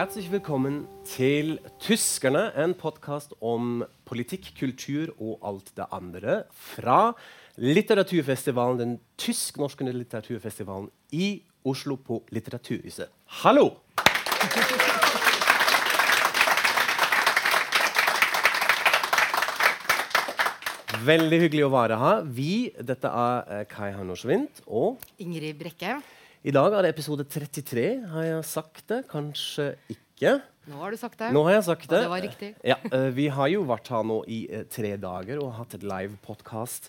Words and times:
Herzlich 0.00 0.30
willkommen 0.32 0.86
til 1.04 1.58
Tyskerne, 1.76 2.54
en 2.56 2.72
podkast 2.72 3.34
om 3.44 3.82
politikk, 4.08 4.46
kultur 4.56 5.10
og 5.20 5.42
alt 5.44 5.66
det 5.76 5.84
andre 5.92 6.36
fra 6.56 7.10
litteraturfestivalen, 7.60 8.78
den 8.80 8.94
tysk-norske 9.20 9.84
litteraturfestivalen 9.84 10.88
i 11.12 11.42
Oslo 11.68 11.98
på 12.00 12.22
Litteraturhuset. 12.32 13.12
Hallo! 13.42 13.66
Veldig 21.10 21.42
hyggelig 21.44 21.66
å 21.66 21.74
være 21.76 22.00
her. 22.00 22.24
Vi, 22.24 22.54
dette 22.80 23.12
er 23.26 23.52
eh, 23.52 23.68
Kai 23.68 23.90
Hannorsvindt 23.98 24.64
og 24.64 25.04
Ingrid 25.20 25.60
Brekke. 25.60 25.98
I 26.40 26.52
dag 26.56 26.72
er 26.72 26.86
det 26.86 26.94
episode 26.94 27.26
33, 27.28 27.82
har 28.14 28.22
jeg 28.24 28.44
sagt 28.48 28.86
det? 28.88 29.02
Kanskje 29.10 29.74
ikke. 29.92 30.38
Nå 30.72 30.78
har 30.80 30.94
du 30.94 30.96
sagt 30.96 31.18
det. 31.20 31.26
Nå 31.36 31.42
har 31.44 31.58
jeg 31.58 31.66
sagt 31.66 31.84
det. 31.90 31.98
Og 31.98 32.06
det 32.06 32.12
var 32.14 32.22
riktig. 32.24 32.48
Ja, 32.64 32.78
eh, 32.88 33.10
vi 33.12 33.26
har 33.28 33.50
jo 33.52 33.66
vært 33.68 33.90
her 33.92 34.06
nå 34.08 34.16
i 34.24 34.38
eh, 34.48 34.62
tre 34.72 34.94
dager 35.02 35.42
og 35.42 35.52
hatt 35.58 35.76
et 35.76 35.84
live 35.84 36.16
podkast 36.24 36.88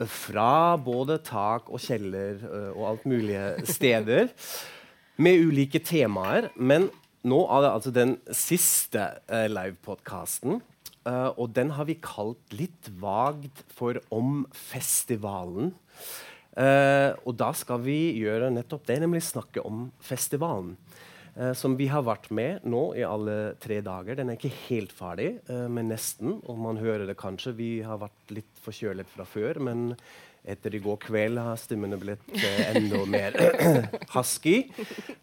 fra 0.00 0.78
både 0.80 1.18
tak 1.28 1.68
og 1.68 1.84
kjeller 1.84 2.40
eh, 2.40 2.70
og 2.70 2.86
alt 2.94 3.04
mulige 3.12 3.66
steder. 3.68 4.32
med 5.28 5.44
ulike 5.44 5.82
temaer. 5.84 6.48
Men 6.56 6.88
nå 7.20 7.42
er 7.52 7.66
det 7.66 7.74
altså 7.74 7.92
den 7.92 8.16
siste 8.32 9.10
livepodkasten. 9.28 10.62
Og 11.10 11.52
den 11.52 11.74
har 11.76 11.84
vi 11.88 12.00
kalt 12.00 12.56
litt 12.56 12.88
vagt 13.00 13.60
for 13.76 14.00
Om 14.08 14.46
festivalen. 14.56 15.74
Uh, 16.58 17.14
og 17.28 17.36
da 17.38 17.52
skal 17.54 17.78
vi 17.84 18.10
gjøre 18.18 18.50
nettopp 18.50 18.88
det, 18.88 18.98
nemlig 19.04 19.22
snakke 19.22 19.62
om 19.62 19.86
festivalen. 20.02 20.74
Uh, 21.36 21.52
som 21.54 21.76
vi 21.78 21.86
har 21.90 22.02
vært 22.02 22.26
med 22.34 22.66
nå 22.66 22.88
i 22.98 23.04
alle 23.06 23.54
tre 23.62 23.78
dager. 23.86 24.18
Den 24.18 24.32
er 24.32 24.38
ikke 24.38 24.50
helt 24.66 24.94
ferdig, 24.96 25.36
uh, 25.50 25.68
men 25.70 25.92
nesten. 25.92 26.40
Og 26.50 26.58
man 26.58 26.80
hører 26.82 27.06
det 27.06 27.18
kanskje. 27.20 27.54
Vi 27.60 27.70
har 27.86 28.02
vært 28.02 28.34
litt 28.34 28.50
forkjølet 28.64 29.14
fra 29.14 29.28
før, 29.28 29.62
men 29.70 29.92
etter 30.50 30.72
i 30.74 30.80
går 30.82 30.96
kveld 31.04 31.36
har 31.36 31.58
stemmene 31.60 31.98
blitt 32.00 32.30
enda 32.72 33.02
mer 33.12 33.34
husky. 34.14 34.70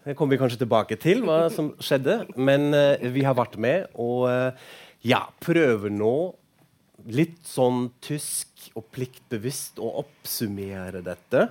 Det 0.05 0.13
kommer 0.13 0.35
vi 0.35 0.41
kanskje 0.43 0.61
tilbake 0.61 0.95
til, 1.01 1.23
hva 1.25 1.47
som 1.51 1.71
skjedde. 1.81 2.19
Men 2.37 2.69
vi 3.01 3.23
har 3.25 3.33
vært 3.35 3.57
med 3.57 3.87
og 3.97 4.27
ja, 5.01 5.23
prøver 5.41 5.89
nå 5.89 6.13
litt 7.07 7.39
sånn 7.47 7.87
tysk 8.03 8.69
og 8.77 8.87
pliktbevisst 8.95 9.79
å 9.79 9.91
oppsummere 10.03 11.03
dette. 11.05 11.47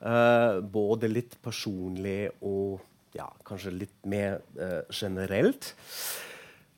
Uh, 0.00 0.60
både 0.60 1.08
litt 1.08 1.38
personlig 1.44 2.28
og 2.44 2.82
ja, 3.16 3.28
kanskje 3.46 3.72
litt 3.72 3.96
mer 4.08 4.40
uh, 4.58 4.82
generelt. 4.92 5.72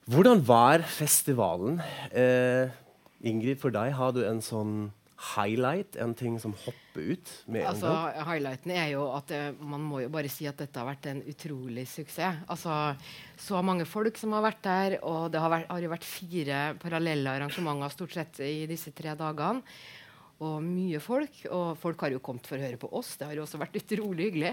Hvordan 0.08 0.44
var 0.46 0.84
festivalen? 0.88 1.80
Uh, 2.14 2.70
Ingrid, 3.26 3.58
for 3.60 3.74
deg, 3.74 3.96
har 3.98 4.14
du 4.14 4.22
en 4.24 4.40
sånn 4.44 4.76
highlight? 5.18 5.96
En 5.98 6.14
ting 6.14 6.38
som 6.40 6.54
hopper 6.64 7.14
ut 7.14 7.32
med 7.46 7.66
altså, 7.66 7.90
en 7.90 7.96
gang? 8.14 8.26
Highlighten 8.28 8.74
er 8.74 8.88
jo 8.92 9.04
at 9.16 9.32
uh, 9.34 9.50
man 9.58 9.82
må 9.82 10.02
jo 10.04 10.12
bare 10.14 10.30
si 10.30 10.46
at 10.50 10.60
dette 10.60 10.78
har 10.78 10.88
vært 10.88 11.10
en 11.10 11.22
utrolig 11.26 11.86
suksess. 11.90 12.44
Altså, 12.46 12.74
så 13.38 13.62
mange 13.66 13.86
folk 13.88 14.18
som 14.20 14.36
har 14.36 14.46
vært 14.46 14.62
der, 14.66 14.98
og 15.02 15.30
det 15.34 15.42
har, 15.42 15.52
vært, 15.52 15.70
har 15.72 15.86
jo 15.86 15.92
vært 15.94 16.08
fire 16.08 16.60
parallelle 16.82 17.38
arrangementer 17.38 17.94
stort 17.94 18.18
sett 18.18 18.42
i 18.46 18.66
disse 18.70 18.94
tre 18.96 19.16
dagene. 19.18 19.64
Og 20.38 20.58
mye 20.62 21.00
folk. 21.02 21.40
Og 21.50 21.72
folk 21.80 22.02
har 22.04 22.12
jo 22.14 22.20
kommet 22.22 22.46
for 22.46 22.58
å 22.58 22.62
høre 22.62 22.78
på 22.78 22.90
oss. 22.94 23.16
Det 23.18 23.26
har 23.26 23.34
jo 23.34 23.42
også 23.42 23.58
vært 23.58 23.78
utrolig 23.80 24.28
hyggelig. 24.28 24.52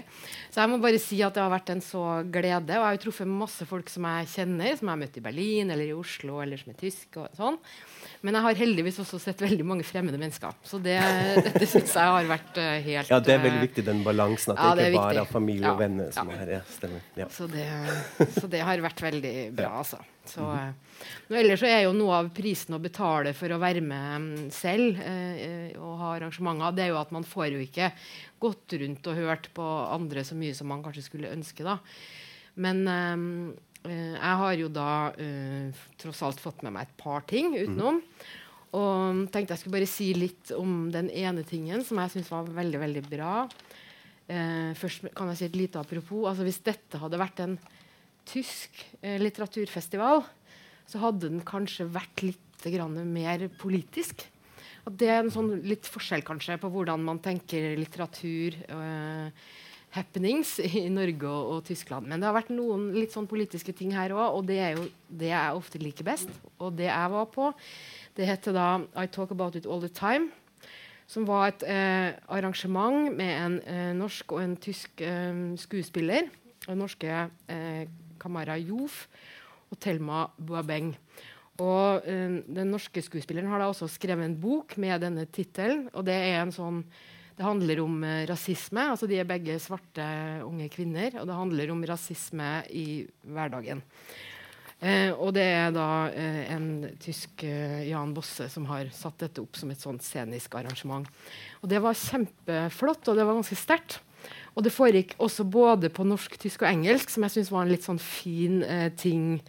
Så 0.50 0.58
jeg 0.58 0.72
må 0.72 0.80
bare 0.82 0.98
si 1.02 1.20
at 1.22 1.36
det 1.36 1.44
har 1.44 1.52
vært 1.52 1.70
en 1.76 1.82
så 1.84 2.02
glede. 2.26 2.74
Og 2.74 2.82
jeg 2.82 2.82
har 2.82 2.96
jo 2.96 3.02
truffet 3.04 3.30
masse 3.30 3.68
folk 3.70 3.92
som 3.92 4.08
jeg 4.10 4.32
kjenner, 4.32 4.72
som 4.74 4.90
jeg 4.90 4.92
har 4.96 5.02
møtt 5.04 5.20
i 5.20 5.22
Berlin 5.22 5.70
eller 5.70 5.92
i 5.92 5.94
Oslo, 5.94 6.40
eller 6.42 6.58
som 6.58 6.72
er 6.74 6.80
tysk 6.80 7.20
og 7.22 7.38
sånn. 7.38 7.60
Men 8.26 8.38
jeg 8.38 8.46
har 8.48 8.58
heldigvis 8.64 8.98
også 9.04 9.20
sett 9.22 9.46
veldig 9.46 9.68
mange 9.68 9.86
fremmede 9.86 10.18
mennesker. 10.18 10.58
Så 10.66 10.82
det, 10.82 10.98
dette 11.46 11.70
syns 11.70 11.94
jeg 11.94 12.16
har 12.16 12.28
vært 12.32 12.58
uh, 12.58 12.72
helt 12.88 13.14
Ja, 13.14 13.22
det 13.22 13.36
er 13.36 13.44
veldig 13.46 13.62
uh, 13.62 13.66
viktig, 13.68 13.86
den 13.86 14.02
balansen. 14.06 14.56
At 14.56 14.64
ja, 14.64 14.74
det 14.80 14.90
ikke 14.90 15.06
bare 15.06 15.22
er 15.22 15.30
familie 15.30 15.70
og 15.70 15.80
venner 15.84 16.10
som 16.16 16.34
ja. 16.34 16.40
er 16.40 16.42
her. 16.42 16.54
Ja, 16.58 16.60
stemmer. 16.74 17.06
Ja. 17.22 17.30
Så 17.30 17.46
det, 17.52 17.70
så 18.40 18.50
det 18.50 18.66
har 18.66 18.82
vært 18.90 19.06
veldig 19.06 19.36
bra, 19.54 19.70
altså. 19.84 20.02
Så, 20.30 20.44
mm. 20.46 21.36
ellers 21.40 21.64
er 21.66 21.84
jo 21.84 21.94
noe 21.96 22.20
av 22.20 22.30
prisen 22.36 22.76
å 22.76 22.82
betale 22.82 23.34
for 23.36 23.52
å 23.52 23.60
være 23.62 23.82
med 23.84 24.24
mm, 24.24 24.46
selv 24.54 25.00
eh, 25.02 25.74
og 25.76 25.98
ha 26.02 26.14
arrangementer, 26.16 26.76
det 26.76 26.86
er 26.86 26.92
jo 26.92 27.00
at 27.00 27.14
man 27.14 27.26
får 27.26 27.50
jo 27.54 27.62
ikke 27.64 27.90
gått 28.42 28.76
rundt 28.82 29.10
og 29.10 29.20
hørt 29.20 29.50
på 29.56 29.66
andre 29.86 30.24
så 30.26 30.38
mye 30.38 30.56
som 30.56 30.70
man 30.72 30.82
kanskje 30.84 31.06
skulle 31.08 31.32
ønske. 31.34 31.66
da. 31.66 31.78
Men 32.62 32.82
eh, 32.88 34.16
jeg 34.16 34.40
har 34.42 34.58
jo 34.58 34.72
da 34.72 34.90
eh, 35.20 35.84
tross 36.00 36.24
alt 36.26 36.42
fått 36.42 36.64
med 36.66 36.76
meg 36.76 36.88
et 36.88 36.98
par 37.00 37.26
ting 37.28 37.54
utenom. 37.56 38.02
Og 38.76 39.26
tenkte 39.32 39.54
jeg 39.54 39.62
skulle 39.62 39.78
bare 39.78 39.88
si 39.88 40.10
litt 40.16 40.52
om 40.56 40.88
den 40.92 41.08
ene 41.14 41.46
tingen 41.46 41.84
som 41.86 42.00
jeg 42.02 42.16
syns 42.16 42.32
var 42.32 42.48
veldig, 42.56 42.80
veldig 42.82 43.04
bra. 43.08 43.46
Eh, 44.26 44.72
først 44.76 45.06
kan 45.14 45.30
jeg 45.30 45.38
si 45.38 45.46
et 45.46 45.58
lite 45.58 45.80
apropos. 45.80 46.26
Altså, 46.28 46.44
hvis 46.46 46.62
dette 46.66 47.00
hadde 47.00 47.20
vært 47.20 47.42
en 47.44 47.56
tysk 48.28 48.82
eh, 49.00 49.18
litteraturfestival, 49.22 50.24
så 50.86 51.02
hadde 51.02 51.30
den 51.30 51.44
kanskje 51.46 51.88
vært 51.90 52.24
litt 52.26 52.42
mer 52.66 53.44
politisk. 53.60 54.24
At 54.86 54.96
det 54.98 55.10
er 55.10 55.20
en 55.20 55.30
sånn 55.30 55.52
litt 55.66 55.86
forskjell 55.86 56.24
kanskje 56.26 56.56
på 56.62 56.70
hvordan 56.72 57.02
man 57.04 57.20
tenker 57.22 57.76
litteratur 57.78 58.56
eh, 58.66 59.44
happenings 59.96 60.56
i 60.80 60.86
Norge 60.92 61.28
og, 61.28 61.50
og 61.56 61.66
Tyskland. 61.66 62.08
Men 62.08 62.22
det 62.22 62.28
har 62.28 62.36
vært 62.36 62.54
noen 62.54 62.90
litt 62.96 63.14
sånn 63.14 63.28
politiske 63.30 63.74
ting 63.76 63.94
her 63.96 64.14
òg, 64.16 64.38
og 64.38 64.48
det 64.48 64.58
er 64.62 64.74
jo 64.78 64.88
det 65.08 65.30
jeg 65.32 65.60
ofte 65.60 65.82
liker 65.82 66.06
best. 66.06 66.32
Og 66.58 66.74
det 66.78 66.88
jeg 66.88 67.12
var 67.12 67.28
på, 67.32 67.52
det 68.16 68.30
heter 68.30 68.56
da 68.56 68.68
I 68.96 69.08
Talk 69.12 69.34
About 69.34 69.58
It 69.58 69.68
All 69.68 69.82
The 69.84 69.92
Time. 69.92 70.32
Som 71.06 71.26
var 71.28 71.52
et 71.52 71.62
eh, 71.70 72.16
arrangement 72.34 73.12
med 73.14 73.30
en 73.30 73.60
eh, 73.62 73.92
norsk 73.94 74.32
og 74.34 74.40
en 74.42 74.56
tysk 74.58 75.02
eh, 75.06 75.36
skuespiller. 75.62 76.26
Og 76.66 76.80
norske 76.80 77.12
eh, 77.46 77.84
Kamara 78.26 78.58
Jof 78.60 79.06
og 79.70 79.80
Thelma 79.80 80.26
Boabeng. 80.36 80.92
Og 81.62 82.04
eh, 82.04 82.40
Den 82.44 82.74
norske 82.74 83.00
skuespilleren 83.00 83.48
har 83.48 83.62
da 83.62 83.70
også 83.72 83.88
skrevet 83.88 84.26
en 84.26 84.40
bok 84.40 84.76
med 84.82 85.06
denne 85.06 85.24
tittelen. 85.30 85.86
Og 85.94 86.04
det 86.04 86.20
sånn 86.52 86.84
det 87.36 87.44
handler 87.44 87.82
om 87.84 88.04
eh, 88.04 88.24
rasisme. 88.28 88.80
altså 88.94 89.08
De 89.08 89.18
er 89.20 89.28
begge 89.28 89.58
svarte 89.60 90.06
unge 90.46 90.70
kvinner. 90.72 91.18
Og 91.20 91.28
det 91.28 91.36
handler 91.36 91.72
om 91.74 91.84
rasisme 91.88 92.48
i 92.72 92.86
hverdagen. 93.28 93.82
Eh, 94.80 95.12
og 95.12 95.34
det 95.36 95.44
er 95.44 95.70
da 95.72 95.88
eh, 96.12 96.42
en 96.54 96.68
tysk 97.00 97.44
Jan 97.44 98.14
Bosse 98.16 98.48
som 98.52 98.68
har 98.70 98.88
satt 98.92 99.20
dette 99.24 99.44
opp 99.44 99.56
som 99.56 99.72
et 99.72 99.84
sånt 99.84 100.04
scenisk 100.04 100.56
arrangement. 100.56 101.08
Og 101.60 101.68
det 101.72 101.80
var 101.84 101.96
kjempeflott, 101.96 103.04
og 103.04 103.20
det 103.20 103.28
var 103.28 103.36
ganske 103.36 103.60
sterkt. 103.60 104.00
Og 104.56 104.64
det 104.64 104.72
foregikk 104.72 105.14
også 105.20 105.44
både 105.44 105.90
på 105.92 106.04
norsk, 106.08 106.38
tysk 106.40 106.62
og 106.64 106.70
engelsk, 106.70 107.10
som 107.12 107.26
jeg 107.26 107.34
syns 107.34 107.50
var 107.52 107.66
en 107.66 107.72
litt 107.74 107.84
sånn 107.84 108.00
fin 108.00 108.62
eh, 108.64 108.88
ting 108.96 109.42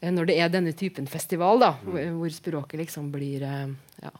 eh, 0.00 0.10
når 0.10 0.26
det 0.30 0.38
er 0.42 0.50
denne 0.50 0.72
typen 0.74 1.06
festival, 1.10 1.60
da, 1.62 1.72
hvor, 1.84 2.00
hvor 2.18 2.34
språket 2.34 2.82
liksom 2.82 3.12
blir 3.14 3.44
eh, 3.46 3.68
ja. 4.02 4.10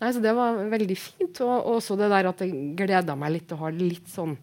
Nei, 0.00 0.12
så 0.12 0.20
Det 0.24 0.34
var 0.36 0.60
veldig 0.70 0.96
fint. 1.00 1.40
Og 1.44 1.54
og 1.56 1.78
også 1.80 1.96
det 2.00 2.10
der 2.12 2.28
at 2.30 2.44
det 2.44 2.50
gleda 2.78 3.16
meg 3.16 3.38
litt 3.38 3.52
å 3.56 3.60
ha 3.64 3.72
litt 3.72 4.12
sånn 4.12 4.36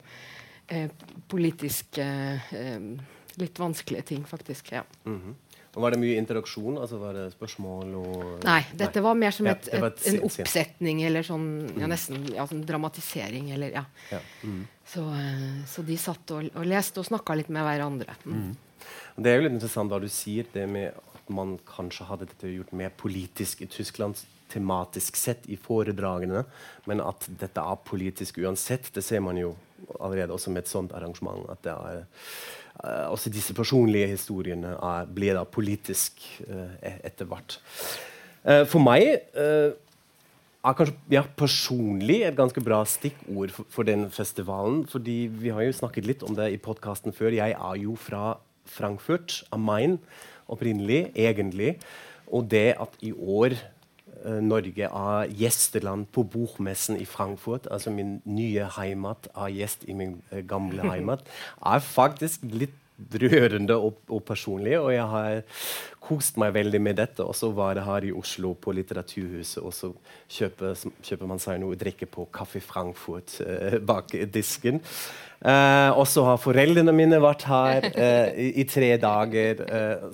eh, 0.67 0.89
politisk 1.31 2.01
eh, 2.01 2.53
eh, 2.53 2.89
Litt 3.35 3.57
vanskelige 3.59 4.05
ting, 4.13 4.21
faktisk. 4.23 4.69
ja. 4.71 4.85
Mhm. 5.03 5.33
Og 5.75 5.83
Var 5.83 5.95
det 5.95 5.99
mye 6.01 6.19
interaksjon? 6.21 6.77
Altså 6.79 6.99
Var 7.01 7.17
det 7.17 7.25
spørsmål 7.35 7.95
og 7.99 8.45
Nei, 8.47 8.61
dette 8.79 9.03
var 9.03 9.17
mer 9.19 9.35
som 9.35 9.49
et, 9.51 9.69
ja, 9.71 9.81
et, 9.89 10.05
en 10.11 10.21
oppsetning 10.27 11.01
eller 11.07 11.25
sånn 11.27 11.47
ja, 11.75 11.89
nesten 11.91 12.29
ja, 12.31 12.45
sånn 12.49 12.63
dramatisering. 12.67 13.51
Eller, 13.55 13.75
ja. 13.75 13.83
Ja. 14.13 14.21
Mhm. 14.43 14.61
så, 14.87 15.07
eh, 15.19 15.49
så 15.69 15.83
de 15.87 15.97
satt 15.99 16.35
og, 16.35 16.47
og 16.53 16.69
leste 16.69 17.03
og 17.03 17.09
snakka 17.09 17.35
litt 17.41 17.51
med 17.51 17.67
hverandre. 17.67 18.15
Mm. 18.25 18.53
Det 19.15 19.31
er 19.31 19.39
jo 19.39 19.45
litt 19.47 19.57
interessant 19.57 19.91
hva 19.91 19.99
du 20.03 20.07
sier, 20.11 20.47
det 20.53 20.65
med 20.69 20.95
at 20.95 21.29
man 21.33 21.57
kanskje 21.67 22.07
hadde 22.09 22.29
dette 22.29 22.51
gjort 22.53 22.73
mer 22.75 22.91
politisk 22.95 23.63
i 23.65 23.69
Tyskland 23.71 24.19
tematisk 24.51 25.17
sett 25.17 25.47
i 25.49 25.57
foredragene, 25.57 26.43
men 26.85 27.01
at 27.01 27.25
dette 27.41 27.61
er 27.61 27.85
politisk 27.87 28.37
uansett, 28.43 28.91
det 28.93 29.03
ser 29.03 29.23
man 29.25 29.39
jo 29.39 29.55
allerede 29.99 30.33
også 30.35 30.51
med 30.53 30.63
et 30.63 30.71
sånt 30.71 30.93
arrangement. 30.93 31.49
at 31.49 31.65
er 31.71 32.03
uh, 32.83 33.11
også 33.11 33.29
disse 33.29 33.53
personlige 33.53 34.07
historiene 34.07 34.75
er, 34.75 35.05
blir 35.05 35.33
da 35.37 35.43
politisk 35.43 36.21
uh, 36.47 36.69
etter 37.03 37.25
hvert. 37.25 37.59
Uh, 38.45 38.65
for 38.65 38.79
meg 38.79 39.19
er 40.65 40.73
kanskje 40.73 40.95
ja, 41.13 41.21
personlig 41.37 42.23
et 42.25 42.37
ganske 42.37 42.61
bra 42.61 42.79
stikkord 42.89 43.53
for, 43.53 43.65
for 43.69 43.83
den 43.83 44.09
festivalen. 44.11 44.85
fordi 44.87 45.27
vi 45.29 45.49
har 45.49 45.61
jo 45.61 45.71
snakket 45.71 46.05
litt 46.05 46.23
om 46.23 46.35
det 46.35 46.51
i 46.53 46.57
podkasten 46.57 47.13
før. 47.13 47.35
Jeg 47.37 47.53
er 47.53 47.75
jo 47.81 47.95
fra 47.95 48.37
Frankfurt 48.65 49.43
amain 49.51 49.99
Main 49.99 49.99
opprinnelig, 50.51 51.11
egentlig. 51.15 51.75
Og 52.27 52.49
det 52.49 52.75
at 52.81 52.97
i 53.05 53.11
år 53.13 53.55
Norge 54.41 54.89
av 54.89 55.31
gjesteland 55.31 56.09
på 56.15 56.23
bokmessen 56.23 56.97
i 56.97 57.05
Frankfurt, 57.09 57.67
altså 57.71 57.93
min 57.93 58.17
nye 58.25 58.69
heimat 58.77 59.29
av 59.33 59.51
gjest 59.53 59.85
i 59.89 59.97
min 59.97 60.19
eh, 60.31 60.43
gamle 60.47 60.85
heimat, 60.93 61.25
er 61.65 61.85
faktisk 61.85 62.45
litt 62.51 62.75
rørende 62.95 63.75
og, 63.75 63.99
og, 64.09 64.23
personlig. 64.23 64.77
Og 64.79 64.93
jeg 64.93 65.07
har 65.11 65.41
kost 66.05 66.39
meg 66.41 66.53
veldig 66.55 66.81
med 66.81 66.99
dette. 66.99 67.25
Og 67.25 67.35
så 67.35 67.49
var 67.55 67.75
det 67.75 67.85
her 67.85 68.07
i 68.07 68.13
Oslo, 68.15 68.53
på 68.53 68.73
Litteraturhuset, 68.75 69.61
og 69.63 69.73
så 69.73 69.91
kjøper, 70.31 70.77
kjøper 71.03 71.29
man 71.29 71.41
seg 71.41 71.59
noe 71.61 71.75
å 71.75 71.79
drikke 71.79 72.07
på 72.09 72.27
Kaffe 72.35 72.61
Frankfurt 72.63 73.39
eh, 73.45 73.77
bak 73.83 74.15
disken. 74.33 74.81
Eh, 75.45 75.91
og 75.91 76.05
så 76.09 76.23
har 76.25 76.41
foreldrene 76.41 76.93
mine 76.95 77.19
vært 77.21 77.45
her 77.49 77.89
eh, 77.91 78.41
i, 78.47 78.49
i, 78.63 78.67
tre 78.69 78.95
dager, 79.01 79.65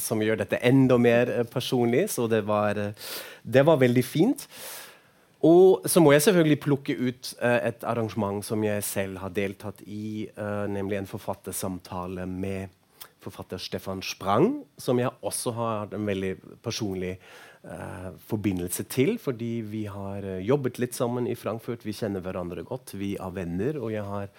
som 0.02 0.22
gjør 0.24 0.42
dette 0.44 0.62
enda 0.66 0.98
mer 1.02 1.34
personlig. 1.52 2.08
Så 2.12 2.28
det 2.32 2.44
var, 2.48 2.80
det 3.44 3.68
var 3.68 3.82
veldig 3.82 4.06
fint. 4.06 4.48
Og 5.48 5.88
så 5.90 6.02
må 6.04 6.12
jeg 6.14 6.22
selvfølgelig 6.28 6.60
plukke 6.62 6.96
ut 7.00 7.32
uh, 7.42 7.58
et 7.66 7.86
arrangement 7.88 8.44
som 8.46 8.62
jeg 8.66 8.84
selv 8.86 9.22
har 9.24 9.34
deltatt 9.34 9.82
i, 9.88 10.28
uh, 10.38 10.68
nemlig 10.70 11.00
en 11.00 11.10
forfattersamtale 11.10 12.28
med 12.30 12.78
forfatter 13.22 13.62
Stefan 13.62 14.02
Sprang, 14.06 14.64
som 14.82 15.00
jeg 15.02 15.14
også 15.22 15.54
har 15.54 15.94
en 15.94 16.06
veldig 16.10 16.36
personlig 16.62 17.16
uh, 17.66 18.12
forbindelse 18.30 18.86
til, 18.90 19.18
fordi 19.22 19.54
vi 19.66 19.86
har 19.90 20.26
jobbet 20.42 20.82
litt 20.82 20.98
sammen 20.98 21.30
i 21.30 21.38
Frankfurt. 21.38 21.86
Vi 21.86 21.98
kjenner 21.98 22.22
hverandre 22.26 22.66
godt, 22.66 22.94
vi 22.98 23.16
er 23.18 23.34
venner. 23.34 23.82
Og 23.82 23.94
jeg 23.94 24.06
har 24.06 24.30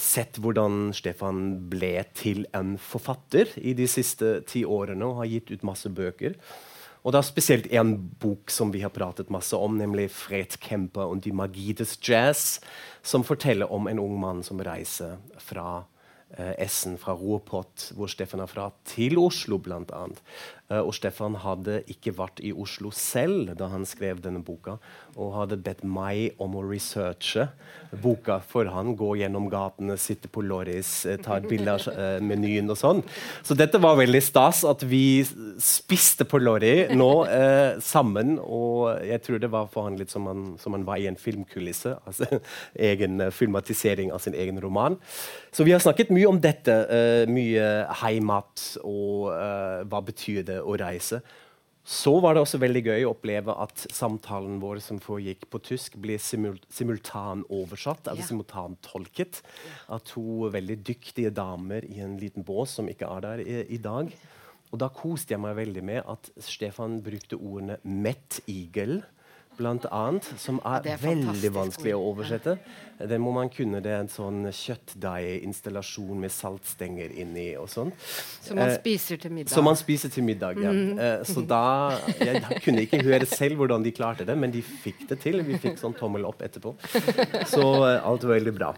sett 0.00 0.36
hvordan 0.38 0.92
Stefan 0.94 1.70
ble 1.72 1.94
til 2.14 2.44
en 2.54 2.76
forfatter 2.78 3.48
i 3.56 3.72
de 3.76 3.88
siste 3.88 4.34
ti 4.48 4.62
årene 4.68 5.08
og 5.08 5.22
har 5.22 5.30
gitt 5.32 5.52
ut 5.52 5.64
masse 5.66 5.88
bøker. 5.92 6.36
Og 7.02 7.12
det 7.12 7.18
er 7.18 7.26
spesielt 7.26 7.66
én 7.74 7.96
bok 8.22 8.50
som 8.50 8.70
vi 8.70 8.82
har 8.84 8.92
pratet 8.94 9.30
masse 9.30 9.56
om, 9.56 9.74
nemlig 9.78 10.10
'Fred 10.10 10.58
Kemper 10.60 11.02
og 11.02 11.24
de 11.24 11.32
magides 11.32 11.98
jazz', 11.98 12.60
som 13.02 13.24
forteller 13.24 13.72
om 13.72 13.88
en 13.88 13.98
ung 13.98 14.20
mann 14.20 14.42
som 14.42 14.60
reiser 14.60 15.16
fra 15.38 15.84
Essen, 16.38 16.96
fra 16.96 17.12
Ropott, 17.18 17.90
hvor 17.96 18.08
Stefan 18.08 18.40
er 18.40 18.48
fra, 18.48 18.70
til 18.88 19.18
Oslo, 19.20 19.58
bl.a. 19.60 20.06
Uh, 20.72 20.80
og 20.80 20.94
Stefan 20.96 21.34
hadde 21.42 21.80
ikke 21.90 22.14
vært 22.16 22.40
i 22.44 22.52
Oslo 22.56 22.92
selv 22.94 23.52
da 23.58 23.68
han 23.72 23.84
skrev 23.88 24.22
denne 24.24 24.40
boka, 24.44 24.78
og 25.20 25.34
hadde 25.36 25.58
bedt 25.60 25.82
meg 25.84 26.38
om 26.40 26.54
å 26.56 26.62
researche 26.64 27.48
boka 28.00 28.38
for 28.48 28.70
han. 28.72 28.94
Gå 28.96 29.10
gjennom 29.20 29.50
gatene, 29.52 29.98
sitte 30.00 30.30
på 30.32 30.44
Lorris, 30.46 31.02
uh, 31.04 31.18
ta 31.20 31.36
et 31.36 31.48
bilde 31.50 31.74
av 31.76 32.22
menyen 32.24 32.70
og 32.72 32.78
sånn. 32.80 33.02
Så 33.44 33.56
dette 33.58 33.80
var 33.82 33.98
veldig 34.00 34.22
stas 34.24 34.62
at 34.68 34.84
vi 34.88 35.22
spiste 35.60 36.24
på 36.28 36.40
Lorry 36.40 36.86
nå 36.96 37.10
sammen. 37.84 38.38
Og 38.40 39.02
jeg 39.04 39.20
tror 39.24 39.42
det 39.42 39.50
var 39.52 39.68
for 39.72 39.88
han 39.88 39.98
litt 40.00 40.12
som 40.12 40.28
han, 40.30 40.44
som 40.60 40.76
han 40.76 40.86
var 40.88 41.00
i 41.02 41.08
en 41.10 41.18
filmkulisse. 41.20 41.94
Altså 42.08 42.40
egen 42.90 43.20
filmatisering 43.34 44.12
av 44.14 44.22
sin 44.24 44.36
egen 44.38 44.60
roman. 44.62 44.96
Så 45.52 45.66
vi 45.68 45.74
har 45.74 45.82
snakket 45.84 46.12
mye 46.14 46.21
om 46.28 46.40
dette. 46.40 46.74
mye 47.30 47.68
heimat 48.02 48.66
og 48.82 49.30
hva 49.88 50.00
betyr 50.04 50.42
det 50.48 50.60
å 50.62 50.76
reise. 50.80 51.22
Så 51.82 52.12
var 52.22 52.36
det 52.36 52.44
også 52.44 52.60
veldig 52.62 52.80
gøy 52.86 53.04
å 53.04 53.10
oppleve 53.10 53.54
at 53.58 53.80
samtalen 53.90 54.60
vår 54.62 54.78
som 54.84 55.00
foregikk 55.02 55.48
på 55.50 55.58
tysk, 55.66 55.96
ble 55.98 56.14
simul 56.22 56.60
simultanoversatt, 56.70 58.06
eller 58.06 58.22
ja. 58.22 58.28
simultantolket, 58.28 59.40
av 59.90 60.04
to 60.06 60.46
veldig 60.54 60.78
dyktige 60.86 61.32
damer 61.34 61.82
i 61.88 61.98
en 62.04 62.14
liten 62.20 62.46
bås 62.46 62.76
som 62.78 62.90
ikke 62.90 63.10
er 63.16 63.26
der 63.26 63.42
i, 63.42 63.56
i 63.74 63.80
dag. 63.82 64.14
Og 64.70 64.78
da 64.78 64.92
koste 64.94 65.34
jeg 65.34 65.42
meg 65.42 65.58
veldig 65.58 65.82
med 65.84 66.06
at 66.06 66.30
Stefan 66.38 67.00
brukte 67.02 67.40
ordene 67.40 67.80
'mettigel' 67.82 69.02
blant 69.58 69.86
annet, 69.92 70.26
som 70.40 70.58
er, 70.64 70.86
ja, 70.86 70.96
er 70.96 71.02
veldig 71.02 71.50
vanskelig 71.54 71.94
å 71.96 72.00
oversette. 72.10 72.56
Ja. 72.58 73.06
Det 73.10 73.18
må 73.18 73.32
man 73.34 73.50
kunne. 73.52 73.80
Det 73.82 73.90
er 73.90 74.02
en 74.04 74.10
sånn 74.12 74.44
kjøttdeiginstallasjon 74.54 76.20
med 76.22 76.32
saltstenger 76.32 77.14
inni 77.22 77.48
og 77.58 77.66
sånn. 77.72 77.90
Som 78.44 78.60
man 78.60 78.70
eh, 78.70 78.76
spiser 78.78 79.22
til 79.22 79.34
middag. 79.34 79.54
Som 79.54 79.66
man 79.66 79.78
spiser 79.80 80.12
til 80.12 80.26
middag, 80.26 80.60
ja. 80.62 80.74
Mm. 80.74 81.00
Eh, 81.02 81.24
så 81.26 81.42
da 81.46 81.62
Jeg 82.20 82.62
kunne 82.64 82.86
ikke 82.86 83.02
høre 83.06 83.26
selv 83.28 83.62
hvordan 83.62 83.82
de 83.84 83.94
klarte 83.94 84.26
det, 84.28 84.36
men 84.38 84.54
de 84.54 84.62
fikk 84.62 85.08
det 85.10 85.18
til. 85.24 85.42
Vi 85.46 85.58
fikk 85.62 85.80
sånn 85.80 85.96
tommel 85.98 86.28
opp 86.28 86.44
etterpå. 86.44 86.76
Så 87.50 87.66
eh, 87.88 87.98
alt 87.98 88.28
var 88.28 88.36
veldig 88.36 88.56
bra. 88.56 88.72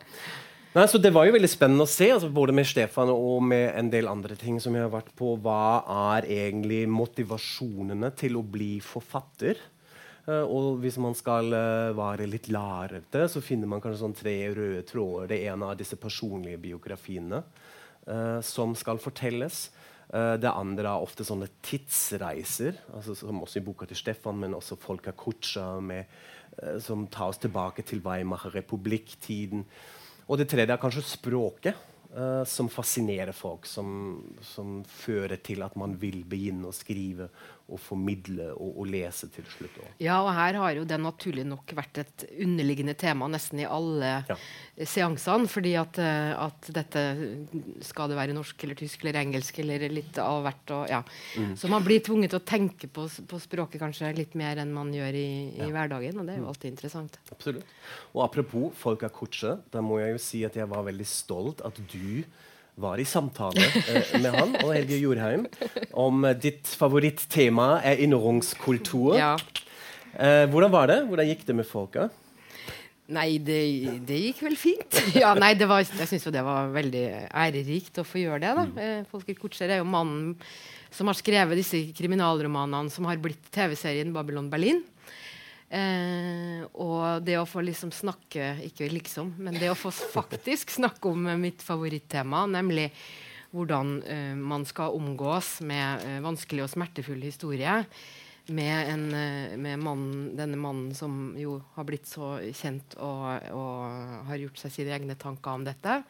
Nei, 0.75 0.89
så 0.91 0.99
Det 0.99 1.13
var 1.15 1.29
jo 1.29 1.37
veldig 1.37 1.51
spennende 1.51 1.85
å 1.87 1.91
se, 1.91 2.09
altså 2.11 2.33
både 2.35 2.55
med 2.57 2.67
Stefan 2.67 3.13
og 3.13 3.45
med 3.47 3.69
en 3.79 3.93
del 3.93 4.09
andre 4.11 4.35
ting 4.35 4.57
som 4.63 4.75
jeg 4.75 4.83
har 4.83 4.91
vært 4.91 5.13
på. 5.15 5.37
Hva 5.45 5.85
er 6.17 6.27
egentlig 6.27 6.81
motivasjonene 6.91 8.11
til 8.19 8.41
å 8.41 8.43
bli 8.43 8.81
forfatter? 8.83 9.61
Uh, 10.25 10.45
og 10.49 10.79
hvis 10.81 10.97
man 11.03 11.13
skal 11.17 11.53
uh, 11.53 11.93
være 11.97 12.29
litt 12.31 12.49
lærete, 12.53 13.27
så 13.29 13.43
finner 13.45 13.69
man 13.69 13.83
kanskje 13.85 14.01
sånn 14.01 14.17
tre 14.17 14.37
røde 14.57 14.85
tråder. 14.89 15.35
Det 15.35 15.41
er 15.45 15.81
disse 15.81 15.99
personlige 16.01 16.61
biografiene 16.63 17.43
uh, 18.09 18.41
som 18.45 18.73
skal 18.79 19.03
fortelles. 19.03 19.69
det 20.15 20.51
andre 20.51 20.85
er 20.87 21.03
ofte 21.03 21.25
sånne 21.25 21.49
tidsreiser, 21.65 22.77
altså, 22.95 23.15
som 23.19 23.41
også 23.43 23.59
i 23.59 23.63
boka 23.65 23.87
til 23.89 23.99
Stefan, 23.99 24.37
men 24.39 24.55
også 24.55 24.77
Folka 24.79 25.11
Kutsja, 25.17 25.65
som 26.79 27.07
tar 27.11 27.33
oss 27.33 27.41
tilbake 27.41 27.83
til 27.83 28.03
Weimacher 28.05 28.53
republikk-tiden. 28.55 29.65
Og 30.29 30.39
det 30.39 30.47
tredje 30.53 30.77
er 30.77 30.79
kanskje 30.79 31.03
språket. 31.09 31.91
Som 32.47 32.69
fascinerer 32.71 33.35
folk, 33.35 33.67
som, 33.67 34.21
som, 34.45 34.85
fører 34.87 35.41
til 35.43 35.65
at 35.67 35.75
man 35.75 35.97
vil 35.99 36.21
begynne 36.23 36.69
å 36.69 36.77
skrive 36.77 37.27
å 37.65 37.79
formidle 37.81 38.51
og, 38.53 38.75
og, 38.83 38.89
lese 38.93 39.31
til 39.33 39.47
slutt. 39.49 39.79
Også. 39.81 39.95
Ja, 40.03 40.19
og 40.21 40.35
her 40.37 40.59
har 40.61 40.77
jo 40.77 40.85
det 40.89 40.99
naturlig 41.01 41.47
nok 41.49 41.73
vært 41.77 42.03
et 42.03 42.25
underliggende 42.45 42.93
tema 43.01 43.29
nesten 43.33 43.63
i 43.63 43.65
alle 43.65 44.11
ja. 44.29 44.37
seansene. 44.85 45.49
fordi 45.49 45.73
at, 45.81 45.99
eh, 46.03 46.35
at, 46.37 46.69
dette 46.77 47.05
skal 47.89 48.13
det 48.13 48.19
være 48.19 48.37
norsk 48.37 48.67
eller 48.67 48.79
tysk 48.79 49.05
eller 49.05 49.21
engelsk 49.23 49.63
eller 49.65 49.87
litt 49.89 50.21
av 50.21 50.43
hvert. 50.45 50.75
Og, 50.77 50.93
ja. 50.93 51.01
mm. 51.41 51.57
Så 51.61 51.73
man 51.73 51.87
blir 51.87 52.05
tvunget 52.05 52.35
til 52.35 52.43
å 52.43 52.47
tenke 52.53 52.91
på, 52.93 53.09
på, 53.09 53.41
språket 53.41 53.81
kanskje 53.81 54.13
litt 54.19 54.37
mer 54.39 54.61
enn 54.61 54.75
man 54.77 54.93
gjør 54.93 55.17
i, 55.17 55.29
i 55.57 55.65
ja. 55.65 55.73
hverdagen. 55.73 56.21
Og 56.21 56.29
det 56.29 56.37
er 56.37 56.43
jo 56.43 56.47
mm. 56.47 56.51
alltid 56.53 56.75
interessant. 56.75 57.21
Absolutt. 57.33 57.77
Og 58.13 58.27
apropos 58.29 58.77
Folka 58.77 59.09
Kutsche, 59.09 59.57
da 59.73 59.81
må 59.85 60.03
jeg 60.03 60.19
jo 60.19 60.25
si 60.29 60.45
at 60.45 60.61
jeg 60.61 60.69
var 60.69 60.85
veldig 60.85 61.09
stolt 61.09 61.65
at 61.65 61.81
du 61.81 62.27
var 62.81 62.99
i 62.99 63.07
samtale 63.07 63.63
eh, 63.87 64.15
med 64.23 64.35
han 64.35 64.57
og 64.63 64.73
Helge 64.75 64.99
Jorheim 64.99 65.47
om 65.93 66.25
eh, 66.27 66.37
ditt 66.37 66.71
favorittema 66.79 67.79
er 67.87 68.03
innrungskultur. 68.03 69.15
Ja. 69.19 69.35
Eh, 70.15 70.45
hvordan 70.51 70.75
var 70.75 70.91
det? 70.91 71.01
Hvordan 71.09 71.31
gikk 71.31 71.47
det 71.47 71.59
med 71.61 71.69
folka? 71.69 72.09
Nei, 73.15 73.37
det, 73.37 73.61
det, 74.09 74.21
gikk 74.31 74.41
vel 74.47 74.57
fint. 74.57 75.01
ja, 75.23 75.35
nei, 75.37 75.53
var, 75.69 75.85
jeg 75.85 76.09
syns 76.09 76.25
det 76.33 76.45
var 76.45 76.73
veldig 76.73 77.05
ærerikt 77.29 78.01
å 78.01 78.07
få 78.07 78.23
gjøre 78.23 78.41
det. 78.47 78.55
da. 78.57 78.65
Mm. 78.71 79.11
Folker 79.11 79.37
Kutscher 79.39 79.69
er 79.69 79.83
jo 79.83 79.89
mannen 79.89 80.33
som 80.95 81.11
har 81.11 81.19
skrevet 81.19 81.59
disse 81.59 81.81
kriminalromanene 81.97 82.93
som 82.93 83.07
har 83.11 83.21
blitt 83.23 83.51
TV-serien 83.55 84.15
Babylon 84.15 84.49
Berlin. 84.51 84.81
Eh, 85.75 86.63
og 86.79 87.25
det 87.27 87.35
å 87.41 87.47
få 87.49 87.65
liksom 87.67 87.91
snakke 87.91 88.53
Ikke 88.69 88.87
liksom, 88.93 89.33
men 89.43 89.57
det 89.59 89.73
å 89.73 89.79
få 89.79 89.91
faktisk 90.19 90.71
snakke 90.71 91.11
om 91.11 91.27
mitt 91.41 91.65
favorittema, 91.67 92.45
nemlig 92.47 92.91
hvordan 93.55 93.97
eh, 94.11 94.35
man 94.39 94.67
skal 94.67 94.95
omgås 94.95 95.61
med 95.67 96.05
eh, 96.07 96.21
vanskelig 96.23 96.67
og 96.67 96.73
smertefull 96.73 97.23
historie. 97.23 97.81
Med, 98.55 98.91
en, 98.93 99.05
eh, 99.17 99.55
med 99.57 99.81
mannen, 99.81 100.25
denne 100.37 100.59
mannen 100.61 100.91
som 100.95 101.33
jo 101.41 101.57
har 101.77 101.87
blitt 101.89 102.11
så 102.11 102.35
kjent 102.53 102.99
og, 103.01 103.47
og 103.57 104.27
har 104.29 104.43
gjort 104.43 104.61
seg 104.61 104.75
sine 104.75 104.97
egne 104.99 105.17
tanker 105.17 105.55
om 105.55 105.65
dette. 105.65 106.03